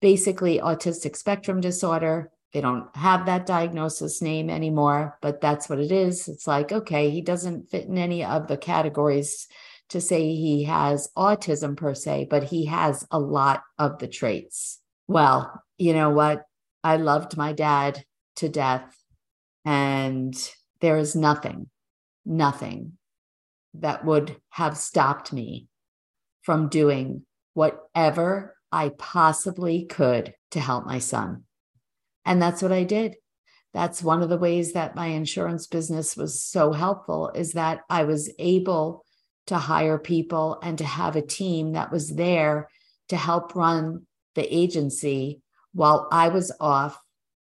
basically 0.00 0.58
autistic 0.58 1.16
spectrum 1.16 1.60
disorder. 1.60 2.30
They 2.52 2.60
don't 2.60 2.94
have 2.96 3.26
that 3.26 3.46
diagnosis 3.46 4.22
name 4.22 4.48
anymore, 4.48 5.18
but 5.20 5.40
that's 5.40 5.68
what 5.68 5.78
it 5.78 5.92
is. 5.92 6.28
It's 6.28 6.46
like, 6.46 6.72
okay, 6.72 7.10
he 7.10 7.20
doesn't 7.20 7.70
fit 7.70 7.86
in 7.86 7.98
any 7.98 8.24
of 8.24 8.48
the 8.48 8.56
categories 8.56 9.46
to 9.90 10.00
say 10.00 10.34
he 10.34 10.64
has 10.64 11.10
autism 11.16 11.76
per 11.76 11.94
se, 11.94 12.28
but 12.30 12.44
he 12.44 12.66
has 12.66 13.06
a 13.10 13.18
lot 13.18 13.62
of 13.78 13.98
the 13.98 14.08
traits. 14.08 14.80
Well, 15.08 15.62
you 15.78 15.92
know 15.92 16.10
what? 16.10 16.44
I 16.82 16.96
loved 16.96 17.36
my 17.36 17.52
dad 17.52 18.04
to 18.36 18.48
death, 18.48 18.96
and 19.64 20.34
there 20.80 20.96
is 20.96 21.14
nothing, 21.14 21.68
nothing 22.24 22.92
that 23.74 24.04
would 24.04 24.36
have 24.50 24.76
stopped 24.76 25.32
me 25.32 25.68
from 26.42 26.68
doing 26.68 27.24
whatever 27.54 28.56
I 28.72 28.90
possibly 28.90 29.84
could 29.84 30.34
to 30.52 30.60
help 30.60 30.86
my 30.86 30.98
son. 30.98 31.44
And 32.24 32.40
that's 32.40 32.62
what 32.62 32.72
I 32.72 32.84
did. 32.84 33.16
That's 33.72 34.02
one 34.02 34.22
of 34.22 34.28
the 34.28 34.38
ways 34.38 34.72
that 34.72 34.96
my 34.96 35.06
insurance 35.06 35.66
business 35.66 36.16
was 36.16 36.42
so 36.42 36.72
helpful 36.72 37.30
is 37.34 37.52
that 37.52 37.80
I 37.88 38.04
was 38.04 38.32
able 38.38 39.04
to 39.50 39.58
hire 39.58 39.98
people 39.98 40.60
and 40.62 40.78
to 40.78 40.84
have 40.84 41.16
a 41.16 41.22
team 41.22 41.72
that 41.72 41.90
was 41.90 42.14
there 42.14 42.68
to 43.08 43.16
help 43.16 43.56
run 43.56 44.06
the 44.36 44.56
agency 44.56 45.42
while 45.72 46.06
I 46.12 46.28
was 46.28 46.52
off 46.60 46.96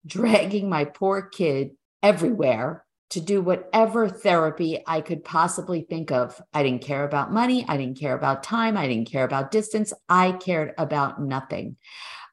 dragging 0.05 0.69
my 0.69 0.83
poor 0.83 1.21
kid 1.21 1.71
everywhere 2.03 2.83
to 3.11 3.21
do 3.21 3.41
whatever 3.41 4.09
therapy 4.09 4.83
I 4.85 4.99
could 4.99 5.23
possibly 5.23 5.85
think 5.89 6.11
of. 6.11 6.41
I 6.53 6.63
didn't 6.63 6.83
care 6.83 7.05
about 7.05 7.31
money. 7.31 7.65
I 7.65 7.77
didn't 7.77 7.97
care 7.97 8.13
about 8.13 8.43
time. 8.43 8.75
I 8.75 8.89
didn't 8.89 9.09
care 9.09 9.23
about 9.23 9.51
distance. 9.51 9.93
I 10.09 10.33
cared 10.33 10.73
about 10.77 11.21
nothing. 11.21 11.77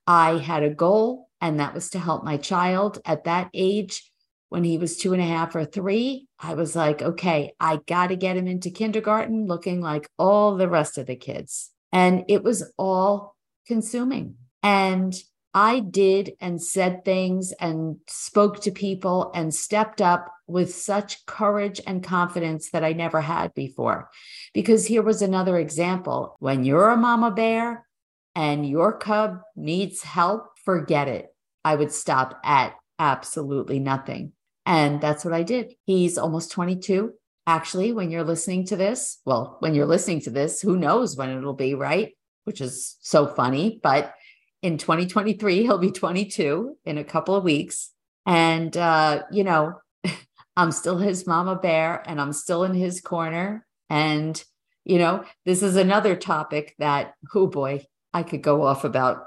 I 0.08 0.38
had 0.38 0.64
a 0.64 0.74
goal, 0.74 1.28
and 1.40 1.60
that 1.60 1.72
was 1.72 1.90
to 1.90 2.00
help 2.00 2.24
my 2.24 2.36
child 2.36 3.00
at 3.04 3.24
that 3.24 3.48
age 3.54 4.11
when 4.52 4.64
he 4.64 4.76
was 4.76 4.98
two 4.98 5.14
and 5.14 5.22
a 5.22 5.24
half 5.24 5.56
or 5.56 5.64
three, 5.64 6.26
I 6.38 6.52
was 6.52 6.76
like, 6.76 7.00
okay, 7.00 7.54
I 7.58 7.80
got 7.86 8.08
to 8.08 8.16
get 8.16 8.36
him 8.36 8.46
into 8.46 8.68
kindergarten 8.68 9.46
looking 9.46 9.80
like 9.80 10.10
all 10.18 10.56
the 10.56 10.68
rest 10.68 10.98
of 10.98 11.06
the 11.06 11.16
kids. 11.16 11.70
And 11.90 12.26
it 12.28 12.44
was 12.44 12.70
all 12.76 13.34
consuming. 13.66 14.34
And 14.62 15.14
I 15.54 15.80
did 15.80 16.32
and 16.38 16.62
said 16.62 17.02
things 17.02 17.52
and 17.52 17.96
spoke 18.06 18.60
to 18.60 18.70
people 18.70 19.30
and 19.34 19.54
stepped 19.54 20.02
up 20.02 20.30
with 20.46 20.74
such 20.74 21.24
courage 21.24 21.80
and 21.86 22.04
confidence 22.04 22.72
that 22.72 22.84
I 22.84 22.92
never 22.92 23.22
had 23.22 23.54
before. 23.54 24.10
Because 24.52 24.84
here 24.84 25.02
was 25.02 25.22
another 25.22 25.56
example 25.56 26.36
when 26.40 26.62
you're 26.62 26.90
a 26.90 26.96
mama 26.98 27.30
bear 27.30 27.86
and 28.34 28.68
your 28.68 28.98
cub 28.98 29.40
needs 29.56 30.02
help, 30.02 30.58
forget 30.62 31.08
it. 31.08 31.34
I 31.64 31.74
would 31.74 31.90
stop 31.90 32.38
at 32.44 32.74
absolutely 32.98 33.78
nothing. 33.78 34.32
And 34.64 35.00
that's 35.00 35.24
what 35.24 35.34
I 35.34 35.42
did. 35.42 35.74
He's 35.84 36.18
almost 36.18 36.52
22. 36.52 37.12
Actually, 37.46 37.92
when 37.92 38.10
you're 38.10 38.22
listening 38.22 38.64
to 38.66 38.76
this, 38.76 39.18
well, 39.24 39.56
when 39.60 39.74
you're 39.74 39.86
listening 39.86 40.20
to 40.20 40.30
this, 40.30 40.60
who 40.60 40.76
knows 40.76 41.16
when 41.16 41.30
it'll 41.30 41.54
be, 41.54 41.74
right? 41.74 42.12
Which 42.44 42.60
is 42.60 42.96
so 43.00 43.26
funny. 43.26 43.80
But 43.82 44.14
in 44.62 44.78
2023, 44.78 45.62
he'll 45.62 45.78
be 45.78 45.90
22 45.90 46.76
in 46.84 46.98
a 46.98 47.04
couple 47.04 47.34
of 47.34 47.42
weeks. 47.42 47.90
And, 48.26 48.76
uh, 48.76 49.24
you 49.32 49.42
know, 49.42 49.74
I'm 50.56 50.70
still 50.70 50.98
his 50.98 51.26
mama 51.26 51.56
bear 51.56 52.02
and 52.06 52.20
I'm 52.20 52.32
still 52.32 52.62
in 52.62 52.74
his 52.74 53.00
corner. 53.00 53.66
And, 53.90 54.42
you 54.84 54.98
know, 54.98 55.24
this 55.44 55.62
is 55.64 55.74
another 55.74 56.14
topic 56.14 56.76
that, 56.78 57.14
oh 57.34 57.48
boy, 57.48 57.84
I 58.14 58.22
could 58.22 58.42
go 58.42 58.62
off 58.62 58.84
about 58.84 59.24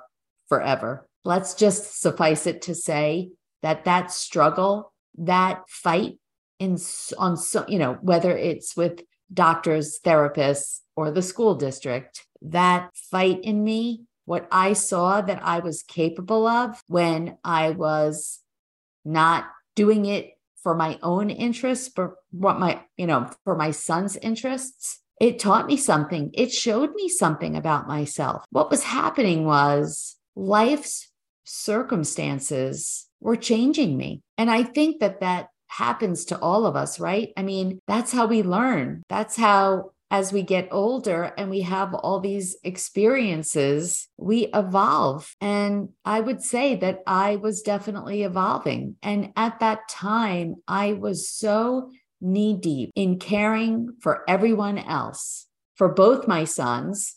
forever. 0.47 1.07
Let's 1.25 1.55
just 1.55 2.01
suffice 2.01 2.47
it 2.47 2.61
to 2.63 2.75
say 2.75 3.31
that 3.61 3.85
that 3.85 4.11
struggle, 4.11 4.93
that 5.17 5.63
fight 5.69 6.17
in 6.59 6.77
on 7.17 7.37
so, 7.37 7.65
you 7.67 7.79
know, 7.79 7.97
whether 8.01 8.35
it's 8.35 8.75
with 8.75 9.01
doctors, 9.33 9.99
therapists, 10.03 10.81
or 10.95 11.11
the 11.11 11.21
school 11.21 11.55
district, 11.55 12.25
that 12.41 12.89
fight 13.11 13.41
in 13.43 13.63
me, 13.63 14.03
what 14.25 14.47
I 14.51 14.73
saw 14.73 15.21
that 15.21 15.41
I 15.43 15.59
was 15.59 15.83
capable 15.83 16.47
of 16.47 16.81
when 16.87 17.37
I 17.43 17.71
was 17.71 18.39
not 19.03 19.45
doing 19.75 20.05
it 20.05 20.31
for 20.63 20.73
my 20.73 20.97
own 21.03 21.29
interests, 21.29 21.91
for 21.93 22.15
what 22.31 22.59
my, 22.59 22.81
you 22.97 23.05
know, 23.05 23.29
for 23.43 23.55
my 23.55 23.71
son's 23.71 24.15
interests, 24.17 25.01
it 25.19 25.39
taught 25.39 25.67
me 25.67 25.77
something. 25.77 26.31
It 26.33 26.51
showed 26.51 26.93
me 26.95 27.07
something 27.07 27.55
about 27.55 27.87
myself. 27.87 28.43
What 28.49 28.71
was 28.71 28.83
happening 28.83 29.45
was 29.45 30.15
life's 30.35 31.09
circumstances 31.43 33.04
were 33.25 33.35
changing 33.35 33.97
me. 33.97 34.21
And 34.37 34.51
I 34.51 34.61
think 34.61 34.99
that 34.99 35.19
that 35.21 35.49
happens 35.67 36.25
to 36.25 36.39
all 36.39 36.67
of 36.67 36.75
us, 36.75 36.99
right? 36.99 37.33
I 37.35 37.41
mean, 37.41 37.79
that's 37.87 38.11
how 38.11 38.27
we 38.27 38.43
learn. 38.43 39.01
That's 39.09 39.35
how 39.35 39.91
as 40.11 40.31
we 40.31 40.43
get 40.43 40.67
older 40.71 41.33
and 41.35 41.49
we 41.49 41.61
have 41.61 41.95
all 41.95 42.19
these 42.19 42.55
experiences, 42.63 44.07
we 44.17 44.47
evolve. 44.53 45.35
And 45.41 45.89
I 46.05 46.19
would 46.21 46.43
say 46.43 46.75
that 46.75 46.99
I 47.07 47.37
was 47.37 47.63
definitely 47.63 48.21
evolving. 48.21 48.95
And 49.01 49.33
at 49.35 49.59
that 49.59 49.89
time, 49.89 50.57
I 50.67 50.93
was 50.93 51.27
so 51.27 51.89
knee 52.21 52.55
deep 52.55 52.91
in 52.95 53.17
caring 53.17 53.95
for 54.01 54.23
everyone 54.29 54.77
else, 54.77 55.47
for 55.73 55.91
both 55.91 56.27
my 56.27 56.43
sons. 56.43 57.15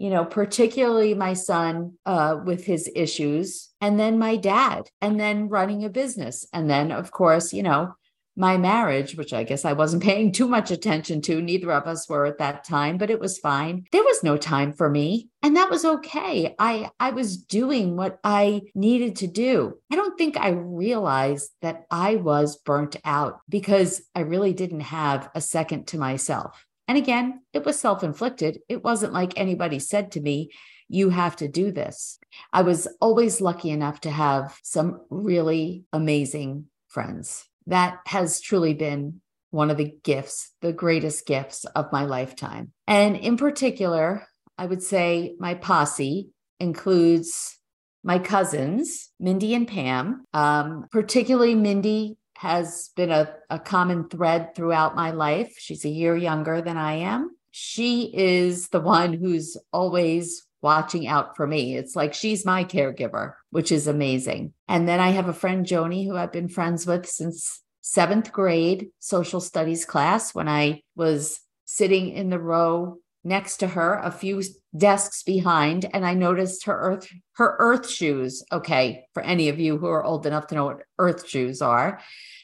You 0.00 0.08
know, 0.08 0.24
particularly 0.24 1.12
my 1.12 1.34
son 1.34 1.98
uh, 2.06 2.38
with 2.44 2.64
his 2.64 2.90
issues, 2.96 3.68
and 3.82 4.00
then 4.00 4.18
my 4.18 4.36
dad, 4.36 4.88
and 5.02 5.20
then 5.20 5.50
running 5.50 5.84
a 5.84 5.90
business. 5.90 6.46
And 6.54 6.70
then, 6.70 6.90
of 6.90 7.10
course, 7.12 7.52
you 7.52 7.62
know, 7.62 7.94
my 8.40 8.56
marriage, 8.56 9.16
which 9.16 9.32
I 9.32 9.44
guess 9.44 9.64
I 9.64 9.74
wasn't 9.74 10.02
paying 10.10 10.32
too 10.32 10.48
much 10.48 10.70
attention 10.70 11.20
to. 11.22 11.40
Neither 11.40 11.70
of 11.72 11.86
us 11.86 12.08
were 12.08 12.26
at 12.26 12.38
that 12.38 12.64
time, 12.64 12.96
but 12.96 13.10
it 13.10 13.20
was 13.20 13.38
fine. 13.38 13.84
There 13.92 14.02
was 14.02 14.22
no 14.22 14.36
time 14.36 14.72
for 14.72 14.88
me. 14.88 15.28
And 15.42 15.56
that 15.56 15.70
was 15.70 15.84
okay. 15.84 16.54
I, 16.58 16.90
I 16.98 17.10
was 17.10 17.36
doing 17.36 17.96
what 17.96 18.18
I 18.24 18.62
needed 18.74 19.16
to 19.16 19.26
do. 19.26 19.78
I 19.92 19.96
don't 19.96 20.16
think 20.16 20.36
I 20.36 20.50
realized 20.50 21.50
that 21.62 21.84
I 21.90 22.16
was 22.16 22.56
burnt 22.56 22.96
out 23.04 23.40
because 23.48 24.02
I 24.14 24.20
really 24.20 24.52
didn't 24.52 24.80
have 24.80 25.30
a 25.34 25.40
second 25.40 25.88
to 25.88 25.98
myself. 25.98 26.66
And 26.90 26.98
again, 26.98 27.42
it 27.52 27.64
was 27.64 27.78
self 27.78 28.02
inflicted. 28.02 28.62
It 28.68 28.82
wasn't 28.82 29.12
like 29.12 29.32
anybody 29.36 29.78
said 29.78 30.10
to 30.10 30.20
me, 30.20 30.50
you 30.88 31.10
have 31.10 31.36
to 31.36 31.46
do 31.46 31.70
this. 31.70 32.18
I 32.52 32.62
was 32.62 32.88
always 33.00 33.40
lucky 33.40 33.70
enough 33.70 34.00
to 34.00 34.10
have 34.10 34.58
some 34.64 35.02
really 35.08 35.84
amazing 35.92 36.64
friends 36.88 37.46
that 37.68 37.98
has 38.08 38.40
truly 38.40 38.74
been 38.74 39.20
one 39.50 39.70
of 39.70 39.76
the 39.76 39.94
gifts, 40.02 40.50
the 40.62 40.72
greatest 40.72 41.26
gifts 41.26 41.64
of 41.76 41.92
my 41.92 42.06
lifetime. 42.06 42.72
And 42.88 43.16
in 43.16 43.36
particular, 43.36 44.26
I 44.58 44.66
would 44.66 44.82
say 44.82 45.36
my 45.38 45.54
posse 45.54 46.30
includes 46.58 47.56
my 48.02 48.18
cousins, 48.18 49.10
Mindy 49.20 49.54
and 49.54 49.68
Pam. 49.68 50.24
Um, 50.34 50.86
particularly, 50.90 51.54
Mindy 51.54 52.16
has 52.40 52.88
been 52.96 53.10
a, 53.10 53.30
a 53.50 53.58
common 53.58 54.08
thread 54.08 54.54
throughout 54.54 54.96
my 54.96 55.10
life. 55.10 55.54
She's 55.58 55.84
a 55.84 55.90
year 55.90 56.16
younger 56.16 56.62
than 56.62 56.78
I 56.78 56.94
am. 56.94 57.36
She 57.50 58.10
is 58.14 58.68
the 58.68 58.80
one 58.80 59.12
who's 59.12 59.58
always 59.74 60.46
watching 60.62 61.06
out 61.06 61.36
for 61.36 61.46
me. 61.46 61.76
It's 61.76 61.94
like 61.94 62.14
she's 62.14 62.46
my 62.46 62.64
caregiver, 62.64 63.34
which 63.50 63.70
is 63.70 63.86
amazing. 63.86 64.54
And 64.68 64.88
then 64.88 65.00
I 65.00 65.10
have 65.10 65.28
a 65.28 65.34
friend, 65.34 65.66
Joni, 65.66 66.06
who 66.06 66.16
I've 66.16 66.32
been 66.32 66.48
friends 66.48 66.86
with 66.86 67.04
since 67.04 67.60
seventh 67.82 68.32
grade 68.32 68.88
social 69.00 69.42
studies 69.42 69.84
class 69.84 70.34
when 70.34 70.48
I 70.48 70.80
was 70.96 71.40
sitting 71.66 72.08
in 72.08 72.30
the 72.30 72.38
row 72.38 72.96
next 73.22 73.58
to 73.58 73.66
her, 73.68 74.00
a 74.02 74.10
few 74.10 74.42
desks 74.76 75.22
behind, 75.22 75.88
and 75.92 76.06
I 76.06 76.14
noticed 76.14 76.66
her 76.66 76.78
earth 76.78 77.08
her 77.34 77.56
earth 77.58 77.88
shoes. 77.88 78.44
Okay, 78.52 79.04
for 79.14 79.22
any 79.22 79.48
of 79.48 79.58
you 79.58 79.78
who 79.78 79.86
are 79.86 80.04
old 80.04 80.26
enough 80.26 80.46
to 80.48 80.54
know 80.54 80.66
what 80.66 80.82
earth 80.98 81.28
shoes 81.28 81.62
are, 81.62 82.00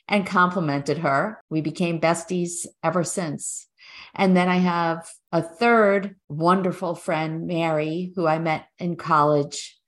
and 0.08 0.26
complimented 0.26 0.98
her. 0.98 1.42
We 1.50 1.60
became 1.60 2.00
besties 2.00 2.66
ever 2.82 3.04
since. 3.04 3.66
And 4.14 4.36
then 4.36 4.48
I 4.48 4.56
have 4.56 5.08
a 5.32 5.42
third 5.42 6.16
wonderful 6.28 6.94
friend, 6.94 7.46
Mary, 7.46 8.12
who 8.16 8.26
I 8.26 8.38
met 8.38 8.66
in 8.78 8.96
college. 8.96 9.78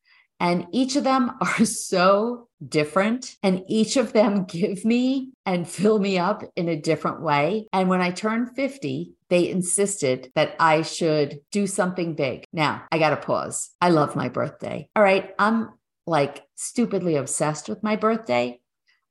And 0.40 0.66
each 0.72 0.96
of 0.96 1.05
them 1.05 1.33
are 1.40 1.64
so 1.64 2.48
different, 2.66 3.37
and 3.42 3.62
each 3.68 3.97
of 3.97 4.12
them 4.12 4.44
give 4.49 4.85
me 4.85 5.31
and 5.47 5.68
fill 5.68 5.99
me 5.99 6.18
up 6.18 6.42
in 6.57 6.68
a 6.68 6.81
different 6.81 7.23
way. 7.23 7.66
And 7.73 7.88
when 7.88 8.01
I 8.01 8.11
turned 8.11 8.55
50, 8.55 9.14
they 9.31 9.49
insisted 9.49 10.31
that 10.35 10.57
I 10.59 10.83
should 10.83 11.40
do 11.53 11.66
something 11.66 12.14
big. 12.14 12.44
Now, 12.53 12.85
I 12.90 12.99
got 12.99 13.11
to 13.11 13.16
pause. 13.16 13.71
I 13.81 13.90
love 13.90 14.16
my 14.16 14.29
birthday. 14.29 14.88
All 14.97 15.03
right. 15.03 15.31
I'm 15.38 15.71
like 16.07 16.47
stupidly 16.55 17.16
obsessed 17.16 17.68
with 17.68 17.83
my 17.83 17.97
birthday. 17.97 18.61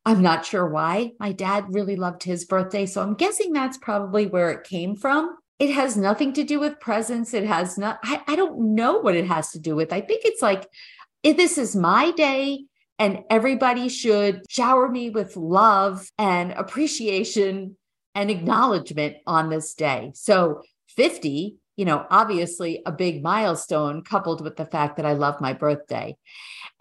I'm 0.06 0.22
not 0.22 0.46
sure 0.46 0.68
why. 0.68 1.12
My 1.20 1.34
dad 1.34 1.66
really 1.70 1.96
loved 1.96 2.24
his 2.24 2.46
birthday. 2.46 2.86
So 2.86 3.02
I'm 3.02 3.14
guessing 3.14 3.52
that's 3.52 3.78
probably 3.78 4.26
where 4.26 4.52
it 4.52 4.64
came 4.64 4.96
from. 4.96 5.36
It 5.60 5.72
has 5.72 5.98
nothing 5.98 6.34
to 6.34 6.44
do 6.44 6.60
with 6.60 6.80
presents. 6.80 7.34
It 7.34 7.44
has 7.44 7.78
not, 7.78 8.00
I, 8.04 8.22
I 8.28 8.36
don't 8.36 8.76
know 8.76 9.00
what 9.00 9.16
it 9.16 9.28
has 9.28 9.52
to 9.52 9.60
do 9.60 9.76
with. 9.76 9.92
I 9.92 10.02
think 10.02 10.22
it's 10.24 10.42
like, 10.42 10.68
this 11.24 11.58
is 11.58 11.76
my 11.76 12.12
day 12.12 12.66
and 13.00 13.24
everybody 13.30 13.90
should 13.90 14.44
shower 14.50 14.90
me 14.90 15.10
with 15.10 15.36
love 15.38 16.10
and 16.18 16.52
appreciation 16.52 17.78
and 18.16 18.32
acknowledgement 18.32 19.18
on 19.28 19.50
this 19.50 19.76
day. 19.76 20.12
So 20.16 20.64
50, 20.90 21.58
you 21.76 21.86
know, 21.86 22.06
obviously 22.10 22.82
a 22.86 22.92
big 22.92 23.22
milestone 23.22 24.04
coupled 24.04 24.42
with 24.42 24.56
the 24.56 24.66
fact 24.66 24.98
that 24.98 25.06
I 25.06 25.14
love 25.14 25.40
my 25.40 25.54
birthday. 25.54 26.18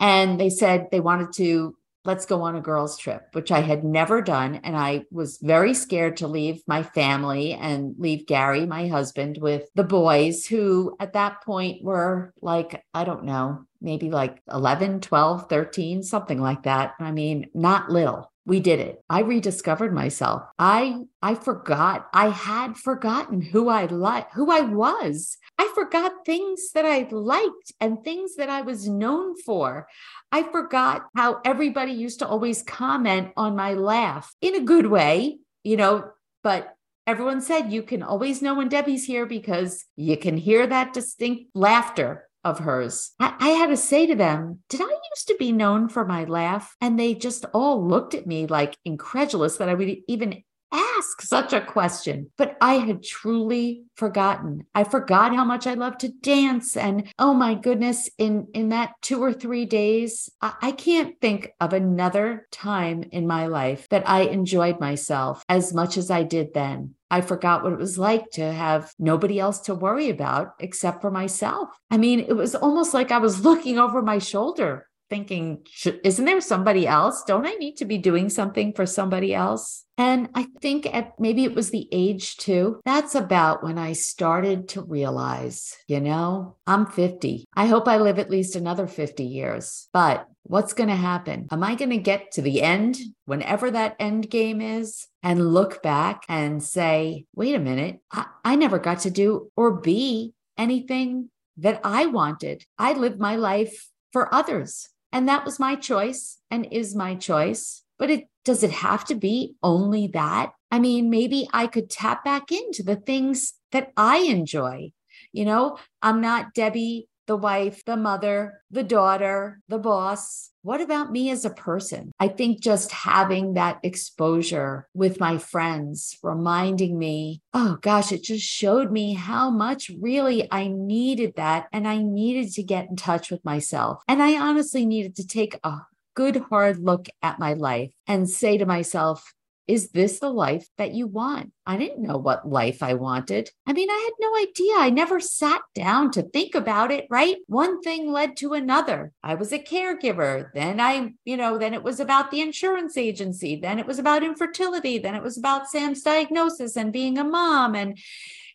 And 0.01 0.41
they 0.41 0.49
said 0.49 0.89
they 0.91 1.01
wanted 1.01 1.33
to 1.35 1.77
let's 2.07 2.27
go 2.27 2.43
on 2.43 2.57
a 2.57 2.61
girls' 2.61 2.97
trip, 2.97 3.29
which 3.33 3.51
I 3.51 3.61
had 3.61 3.85
never 3.85 4.23
done. 4.23 4.57
And 4.65 4.77
I 4.77 5.05
was 5.11 5.39
very 5.43 5.75
scared 5.75 6.17
to 6.19 6.29
leave 6.29 6.63
my 6.67 6.83
family 6.83 7.53
and 7.53 7.95
leave 7.99 8.27
Gary, 8.27 8.67
my 8.67 8.89
husband, 8.89 9.39
with 9.41 9.69
the 9.75 9.85
boys 9.85 10.47
who 10.47 10.97
at 11.01 11.13
that 11.15 11.43
point 11.43 11.83
were 11.83 12.33
like, 12.41 12.85
I 12.95 13.05
don't 13.05 13.25
know, 13.25 13.67
maybe 13.81 14.11
like 14.11 14.43
11, 14.53 15.01
12, 15.01 15.49
13, 15.49 16.03
something 16.03 16.41
like 16.41 16.63
that. 16.63 16.95
I 17.01 17.11
mean, 17.11 17.51
not 17.55 17.91
little 17.91 18.33
we 18.47 18.61
did 18.61 18.81
it. 18.81 19.03
I 19.11 19.21
rediscovered 19.21 19.93
myself. 19.93 20.43
I 20.59 21.01
i 21.21 21.35
forgot. 21.35 22.09
I 22.15 22.31
had 22.31 22.77
forgotten 22.77 23.43
who 23.43 23.69
i 23.69 23.87
like 23.87 24.33
who 24.33 24.51
i 24.51 24.61
was. 24.61 25.37
I 25.59 25.71
forgot 25.75 26.25
things 26.25 26.71
that 26.73 26.87
i 26.87 27.09
liked 27.11 27.73
and 27.81 28.03
things 28.03 28.37
that 28.37 28.49
i 28.49 28.63
was 28.63 28.89
known 28.89 29.37
for. 29.43 29.89
I 30.33 30.43
forgot 30.45 31.07
how 31.15 31.41
everybody 31.45 31.93
used 31.93 32.21
to 32.21 32.29
always 32.29 32.63
comment 32.63 33.33
on 33.37 33.57
my 33.57 33.75
laugh 33.75 34.35
in 34.41 34.55
a 34.55 34.61
good 34.61 34.87
way 34.87 35.39
you 35.67 35.77
know 35.77 36.09
but 36.45 36.77
everyone 37.09 37.41
said 37.41 37.73
you 37.73 37.83
can 37.83 38.03
always 38.03 38.41
know 38.41 38.55
when 38.55 38.69
debbie's 38.69 39.05
here 39.05 39.27
because 39.27 39.85
you 39.97 40.17
can 40.17 40.37
hear 40.37 40.65
that 40.65 40.93
distinct 40.93 41.51
laughter 41.55 42.29
of 42.47 42.61
hers. 42.61 43.13
I, 43.19 43.35
I, 43.41 43.49
had 43.51 43.67
to 43.71 43.77
say 43.77 44.07
to 44.07 44.15
them, 44.15 44.61
Did 44.69 44.81
I 44.81 44.85
used 44.85 45.27
to 45.29 45.37
be 45.37 45.51
known 45.51 45.89
for 45.89 46.05
my 46.05 46.25
laugh? 46.25 46.77
And 46.81 46.99
they 46.99 47.13
just 47.15 47.45
all 47.53 47.85
looked 47.87 48.15
at 48.15 48.27
me 48.27 48.47
like 48.47 48.79
incredulous 48.85 49.57
that 49.57 49.69
I 49.69 49.75
would 49.75 49.97
even 50.07 50.45
ask 50.73 51.23
such 51.23 51.53
a 51.53 51.61
question. 51.61 52.31
But 52.37 52.57
I 52.61 52.75
had 52.75 53.03
truly 53.03 53.85
forgotten. 53.95 54.67
I 54.75 54.85
forgot 54.85 55.35
how 55.35 55.45
much 55.45 55.67
I 55.67 55.75
loved 55.75 56.01
to 56.01 56.09
dance. 56.09 56.77
And 56.77 57.09
oh 57.19 57.35
my 57.35 57.55
goodness, 57.55 58.11
in, 58.19 58.49
in 58.55 58.71
that 58.71 58.95
two 59.03 59.23
or 59.23 59.33
three 59.33 59.67
days, 59.67 60.31
I, 60.41 60.55
I 60.63 60.73
can't 60.73 61.21
think 61.21 61.53
of 61.61 61.73
another 61.73 62.47
time 62.51 63.05
in 63.13 63.27
my 63.27 63.47
life 63.47 63.89
that 63.91 64.09
I 64.09 64.23
enjoyed 64.23 64.81
myself 64.81 65.45
as 65.49 65.73
much 65.73 65.97
as 65.97 66.11
I 66.11 66.23
did 66.23 66.55
then. 66.55 66.95
I 67.11 67.21
forgot 67.21 67.63
what 67.63 67.73
it 67.73 67.79
was 67.79 67.99
like 67.99 68.31
to 68.33 68.53
have 68.53 68.93
nobody 68.99 69.39
else 69.39 69.61
to 69.61 69.75
worry 69.75 70.11
about 70.11 70.55
except 70.59 71.01
for 71.01 71.11
myself. 71.11 71.69
I 71.91 71.99
mean, 71.99 72.21
it 72.21 72.35
was 72.35 72.55
almost 72.55 72.95
like 72.95 73.13
I 73.13 73.19
was 73.19 73.45
looking 73.45 73.79
over 73.79 74.03
my 74.03 74.19
shoulder 74.19 74.89
thinking, 75.09 75.67
isn't 76.05 76.25
there 76.25 76.41
somebody 76.41 76.87
else? 76.87 77.23
Don't 77.27 77.47
I 77.47 77.55
need 77.55 77.77
to 77.77 77.85
be 77.85 77.99
doing 77.99 78.29
something 78.29 78.73
for 78.73 78.87
somebody 78.87 79.35
else? 79.35 79.85
And 79.99 80.29
I 80.35 80.49
think 80.61 80.87
at 80.95 81.19
maybe 81.19 81.45
it 81.45 81.55
was 81.55 81.71
the 81.71 81.89
age 81.91 82.37
too. 82.37 82.81
That's 82.85 83.15
about 83.15 83.63
when 83.63 83.79
I 83.79 83.93
started 83.93 84.69
to 84.71 84.83
realize, 84.83 85.75
you 85.87 86.01
know, 86.01 86.57
I'm 86.67 86.87
50. 86.87 87.47
I 87.55 87.67
hope 87.67 87.89
I 87.89 87.97
live 87.97 88.19
at 88.19 88.31
least 88.31 88.57
another 88.57 88.87
50 88.87 89.25
years. 89.25 89.89
But 89.93 90.29
what's 90.43 90.75
going 90.75 90.91
to 90.91 90.97
happen? 90.97 91.49
Am 91.51 91.63
I 91.63 91.77
going 91.77 91.91
to 91.91 91.99
get 91.99 92.33
to 92.33 92.43
the 92.43 92.63
end, 92.63 92.99
whenever 93.25 93.71
that 93.71 93.97
end 93.99 94.29
game 94.29 94.61
is, 94.61 95.07
and 95.23 95.55
look 95.55 95.83
back 95.83 96.25
and 96.29 96.63
say, 96.63 97.25
wait 97.35 97.55
a 97.55 97.61
minute, 97.61 98.01
I, 98.13 98.27
I 98.45 98.57
never 98.57 98.79
got 98.79 99.01
to 99.01 99.11
do 99.11 99.51
or 99.57 99.81
be 99.81 100.35
anything 100.59 101.31
that 101.59 101.81
I 101.85 102.07
wanted. 102.07 102.65
I 102.79 102.93
lived 102.93 103.19
my 103.19 103.37
life 103.37 103.89
for 104.13 104.33
others. 104.35 104.89
And 105.13 105.29
that 105.29 105.45
was 105.45 105.59
my 105.59 105.77
choice 105.77 106.39
and 106.51 106.67
is 106.71 106.95
my 106.95 107.15
choice. 107.15 107.83
But 107.99 108.11
it 108.11 108.29
does 108.45 108.63
it 108.63 108.71
have 108.71 109.05
to 109.07 109.15
be 109.15 109.55
only 109.63 110.09
that? 110.09 110.53
I 110.71 110.79
mean, 110.79 111.11
maybe 111.11 111.49
I 111.53 111.67
could 111.67 111.91
tap 111.91 112.25
back 112.25 112.53
into 112.53 112.83
the 112.83 112.97
things 112.97 113.55
that 113.73 113.93
I 113.97 114.19
enjoy. 114.19 114.93
You 115.33 115.45
know, 115.45 115.79
I'm 116.03 116.21
not 116.21 116.55
Debbie 116.55 117.09
the 117.27 117.37
wife, 117.37 117.85
the 117.85 117.97
mother, 117.97 118.63
the 118.71 118.83
daughter, 118.83 119.61
the 119.69 119.79
boss. 119.79 120.51
What 120.63 120.81
about 120.81 121.13
me 121.13 121.31
as 121.31 121.45
a 121.45 121.51
person? 121.51 122.13
I 122.19 122.29
think 122.29 122.61
just 122.61 122.91
having 122.91 123.55
that 123.55 123.79
exposure 123.83 124.89
with 124.95 125.21
my 125.21 125.39
friends, 125.39 126.19
reminding 126.23 126.99
me, 126.99 127.43
oh 127.55 127.79
gosh, 127.81 128.11
it 128.13 128.23
just 128.23 128.45
showed 128.45 128.91
me 128.91 129.15
how 129.15 129.51
much 129.51 129.91
really 130.01 130.49
I 130.51 130.69
needed 130.69 131.35
that. 131.37 131.69
And 131.73 131.87
I 131.87 131.99
needed 131.99 132.53
to 132.55 132.63
get 132.63 132.89
in 132.89 132.97
touch 132.97 133.31
with 133.31 133.45
myself. 133.45 134.03
And 134.09 134.23
I 134.23 134.41
honestly 134.41 134.87
needed 134.87 135.17
to 135.17 135.27
take 135.27 135.59
a 135.63 135.83
good 136.15 136.37
hard 136.49 136.79
look 136.79 137.09
at 137.23 137.39
my 137.39 137.53
life 137.53 137.93
and 138.07 138.29
say 138.29 138.59
to 138.59 138.67
myself, 138.67 139.35
is 139.67 139.91
this 139.91 140.21
the 140.21 140.31
life 140.31 140.69
that 140.79 140.93
you 140.93 141.07
want? 141.07 141.53
I 141.67 141.77
didn't 141.77 142.03
know 142.03 142.19
what 142.19 142.49
life 142.49 142.83
I 142.83 142.95
wanted. 142.95 143.51
I 143.67 143.73
mean, 143.73 143.91
I 143.91 144.11
had 144.11 144.13
no 144.21 144.37
idea. 144.37 144.75
I 144.79 144.91
never 144.91 145.19
sat 145.19 145.63
down 145.75 146.13
to 146.13 146.23
think 146.23 146.55
about 146.55 146.93
it, 146.93 147.07
right? 147.11 147.37
One 147.49 147.81
thing 147.83 148.13
led 148.13 148.37
to 148.39 148.53
another. 148.53 149.13
I 149.25 149.35
was 149.35 149.53
a 149.53 149.59
caregiver. 149.59 150.53
Then 150.55 150.81
I, 150.81 151.15
you 151.25 151.37
know, 151.37 151.59
then 151.59 151.75
it 151.75 151.83
was 151.83 151.99
about 151.99 152.31
the 152.31 152.41
insurance 152.41 152.97
agency. 152.97 153.57
Then 153.57 153.81
it 153.81 153.87
was 153.87 153.99
about 153.99 154.23
infertility. 154.23 154.99
Then 154.99 155.17
it 155.17 155.23
was 155.23 155.37
about 155.37 155.69
Sam's 155.69 156.03
diagnosis 156.03 156.77
and 156.77 156.93
being 156.93 157.19
a 157.19 157.25
mom. 157.25 157.75
And 157.75 157.99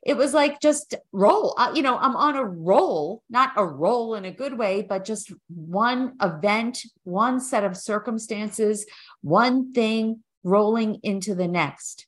it 0.04 0.15
was 0.15 0.34
like 0.34 0.62
just 0.62 0.95
roll. 1.12 1.54
Uh, 1.58 1.74
you 1.76 1.82
know, 1.82 1.97
I'm 1.97 2.15
on 2.15 2.36
a 2.36 2.43
roll, 2.43 3.21
not 3.30 3.52
a 3.56 3.65
roll 3.65 4.15
in 4.15 4.26
a 4.26 4.32
good 4.32 4.58
way, 4.58 4.82
but 4.82 5.06
just 5.06 5.32
one 5.50 6.15
event, 6.21 6.84
one 7.04 7.39
set 7.39 7.63
of 7.63 7.78
circumstances, 7.78 8.86
one 9.21 9.74
thing 9.74 10.24
rolling 10.43 10.99
into 11.04 11.36
the 11.36 11.47
next. 11.47 12.08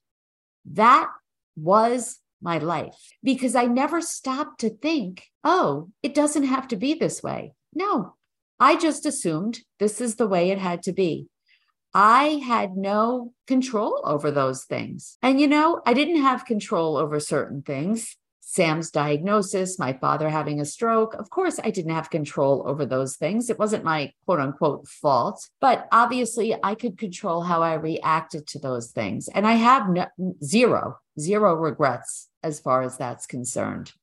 That 0.65 1.09
was 1.55 2.19
my 2.41 2.57
life 2.57 3.13
because 3.23 3.55
I 3.55 3.65
never 3.65 4.01
stopped 4.01 4.59
to 4.61 4.69
think, 4.69 5.27
oh, 5.43 5.89
it 6.01 6.13
doesn't 6.13 6.43
have 6.43 6.67
to 6.69 6.75
be 6.75 6.93
this 6.93 7.23
way. 7.23 7.53
No, 7.73 8.15
I 8.59 8.75
just 8.75 9.05
assumed 9.05 9.61
this 9.79 10.01
is 10.01 10.15
the 10.15 10.27
way 10.27 10.49
it 10.49 10.59
had 10.59 10.83
to 10.83 10.93
be. 10.93 11.27
I 11.93 12.41
had 12.45 12.75
no 12.75 13.33
control 13.45 14.01
over 14.03 14.31
those 14.31 14.65
things. 14.65 15.17
And, 15.21 15.39
you 15.39 15.47
know, 15.47 15.81
I 15.85 15.93
didn't 15.93 16.21
have 16.21 16.45
control 16.45 16.97
over 16.97 17.19
certain 17.19 17.61
things. 17.61 18.17
Sam's 18.45 18.91
diagnosis, 18.91 19.79
my 19.79 19.93
father 19.93 20.29
having 20.29 20.59
a 20.59 20.65
stroke. 20.65 21.15
Of 21.15 21.29
course, 21.29 21.59
I 21.63 21.71
didn't 21.71 21.93
have 21.93 22.09
control 22.09 22.63
over 22.67 22.85
those 22.85 23.15
things. 23.15 23.49
It 23.49 23.57
wasn't 23.57 23.83
my 23.83 24.11
quote 24.25 24.41
unquote 24.41 24.87
fault, 24.87 25.49
but 25.61 25.87
obviously 25.91 26.55
I 26.61 26.75
could 26.75 26.97
control 26.97 27.41
how 27.41 27.63
I 27.63 27.73
reacted 27.75 28.45
to 28.47 28.59
those 28.59 28.91
things. 28.91 29.29
And 29.29 29.47
I 29.47 29.53
have 29.53 29.89
no, 29.89 30.07
zero, 30.43 30.99
zero 31.19 31.55
regrets 31.55 32.27
as 32.43 32.59
far 32.59 32.83
as 32.83 32.97
that's 32.97 33.25
concerned. 33.25 33.93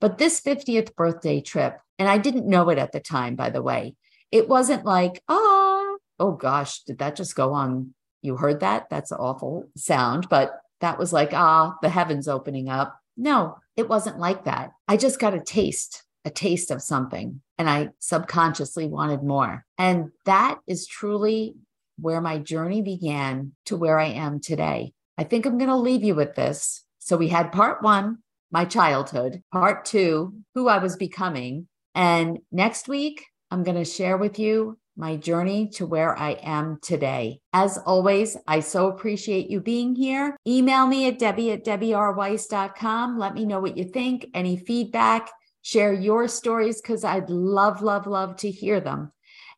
But 0.00 0.18
this 0.18 0.40
50th 0.40 0.94
birthday 0.94 1.40
trip, 1.40 1.78
and 1.98 2.08
I 2.08 2.18
didn't 2.18 2.46
know 2.46 2.68
it 2.68 2.78
at 2.78 2.92
the 2.92 3.00
time, 3.00 3.36
by 3.36 3.50
the 3.50 3.62
way, 3.62 3.96
it 4.30 4.48
wasn't 4.48 4.84
like, 4.84 5.22
oh, 5.28 5.98
oh 6.20 6.32
gosh, 6.32 6.82
did 6.82 6.98
that 6.98 7.16
just 7.16 7.34
go 7.34 7.54
on? 7.54 7.94
You 8.20 8.36
heard 8.36 8.60
that? 8.60 8.90
That's 8.90 9.10
an 9.10 9.18
awful 9.18 9.68
sound, 9.76 10.28
but 10.28 10.60
that 10.80 10.98
was 10.98 11.12
like, 11.12 11.32
ah, 11.32 11.76
the 11.80 11.88
heavens 11.88 12.28
opening 12.28 12.68
up. 12.68 12.98
No, 13.16 13.56
it 13.76 13.88
wasn't 13.88 14.18
like 14.18 14.44
that. 14.44 14.72
I 14.88 14.96
just 14.96 15.20
got 15.20 15.34
a 15.34 15.40
taste, 15.40 16.04
a 16.24 16.30
taste 16.30 16.70
of 16.70 16.82
something, 16.82 17.40
and 17.58 17.68
I 17.68 17.90
subconsciously 17.98 18.86
wanted 18.86 19.22
more. 19.22 19.64
And 19.78 20.10
that 20.24 20.58
is 20.66 20.86
truly 20.86 21.54
where 21.98 22.20
my 22.20 22.38
journey 22.38 22.82
began 22.82 23.52
to 23.66 23.76
where 23.76 23.98
I 23.98 24.06
am 24.06 24.40
today. 24.40 24.92
I 25.18 25.24
think 25.24 25.46
I'm 25.46 25.58
going 25.58 25.70
to 25.70 25.76
leave 25.76 26.02
you 26.02 26.14
with 26.14 26.34
this. 26.34 26.84
So 26.98 27.16
we 27.16 27.28
had 27.28 27.52
part 27.52 27.82
one, 27.82 28.18
my 28.50 28.64
childhood, 28.64 29.42
part 29.52 29.84
two, 29.84 30.34
who 30.54 30.68
I 30.68 30.78
was 30.78 30.96
becoming. 30.96 31.68
And 31.94 32.38
next 32.50 32.88
week, 32.88 33.26
I'm 33.50 33.62
going 33.62 33.76
to 33.76 33.84
share 33.84 34.16
with 34.16 34.38
you 34.38 34.78
my 34.96 35.16
journey 35.16 35.68
to 35.74 35.86
where 35.86 36.16
I 36.18 36.32
am 36.42 36.78
today. 36.82 37.40
As 37.52 37.78
always, 37.78 38.36
I 38.46 38.60
so 38.60 38.88
appreciate 38.88 39.50
you 39.50 39.60
being 39.60 39.94
here. 39.94 40.36
Email 40.46 40.86
me 40.86 41.08
at 41.08 41.18
debbie 41.18 41.52
at 41.52 41.64
debbierweiss.com. 41.64 43.18
Let 43.18 43.34
me 43.34 43.44
know 43.44 43.60
what 43.60 43.76
you 43.76 43.84
think, 43.84 44.26
any 44.34 44.56
feedback, 44.56 45.30
share 45.62 45.92
your 45.92 46.28
stories 46.28 46.80
because 46.80 47.04
I'd 47.04 47.30
love, 47.30 47.82
love, 47.82 48.06
love 48.06 48.36
to 48.38 48.50
hear 48.50 48.80
them. 48.80 49.12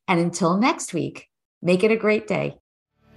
And 0.06 0.20
until 0.20 0.58
next 0.58 0.92
week, 0.94 1.28
make 1.62 1.82
it 1.82 1.90
a 1.90 1.96
great 1.96 2.26
day. 2.26 2.58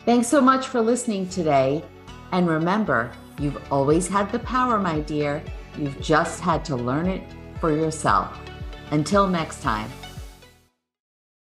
Thanks 0.05 0.27
so 0.27 0.41
much 0.41 0.67
for 0.67 0.81
listening 0.81 1.27
today. 1.29 1.83
And 2.31 2.47
remember, 2.47 3.11
you've 3.39 3.61
always 3.71 4.07
had 4.07 4.31
the 4.31 4.39
power, 4.39 4.79
my 4.79 5.01
dear. 5.01 5.43
You've 5.77 5.99
just 6.01 6.39
had 6.39 6.65
to 6.65 6.75
learn 6.75 7.07
it 7.07 7.23
for 7.59 7.71
yourself. 7.71 8.37
Until 8.91 9.27
next 9.27 9.61
time. 9.61 9.91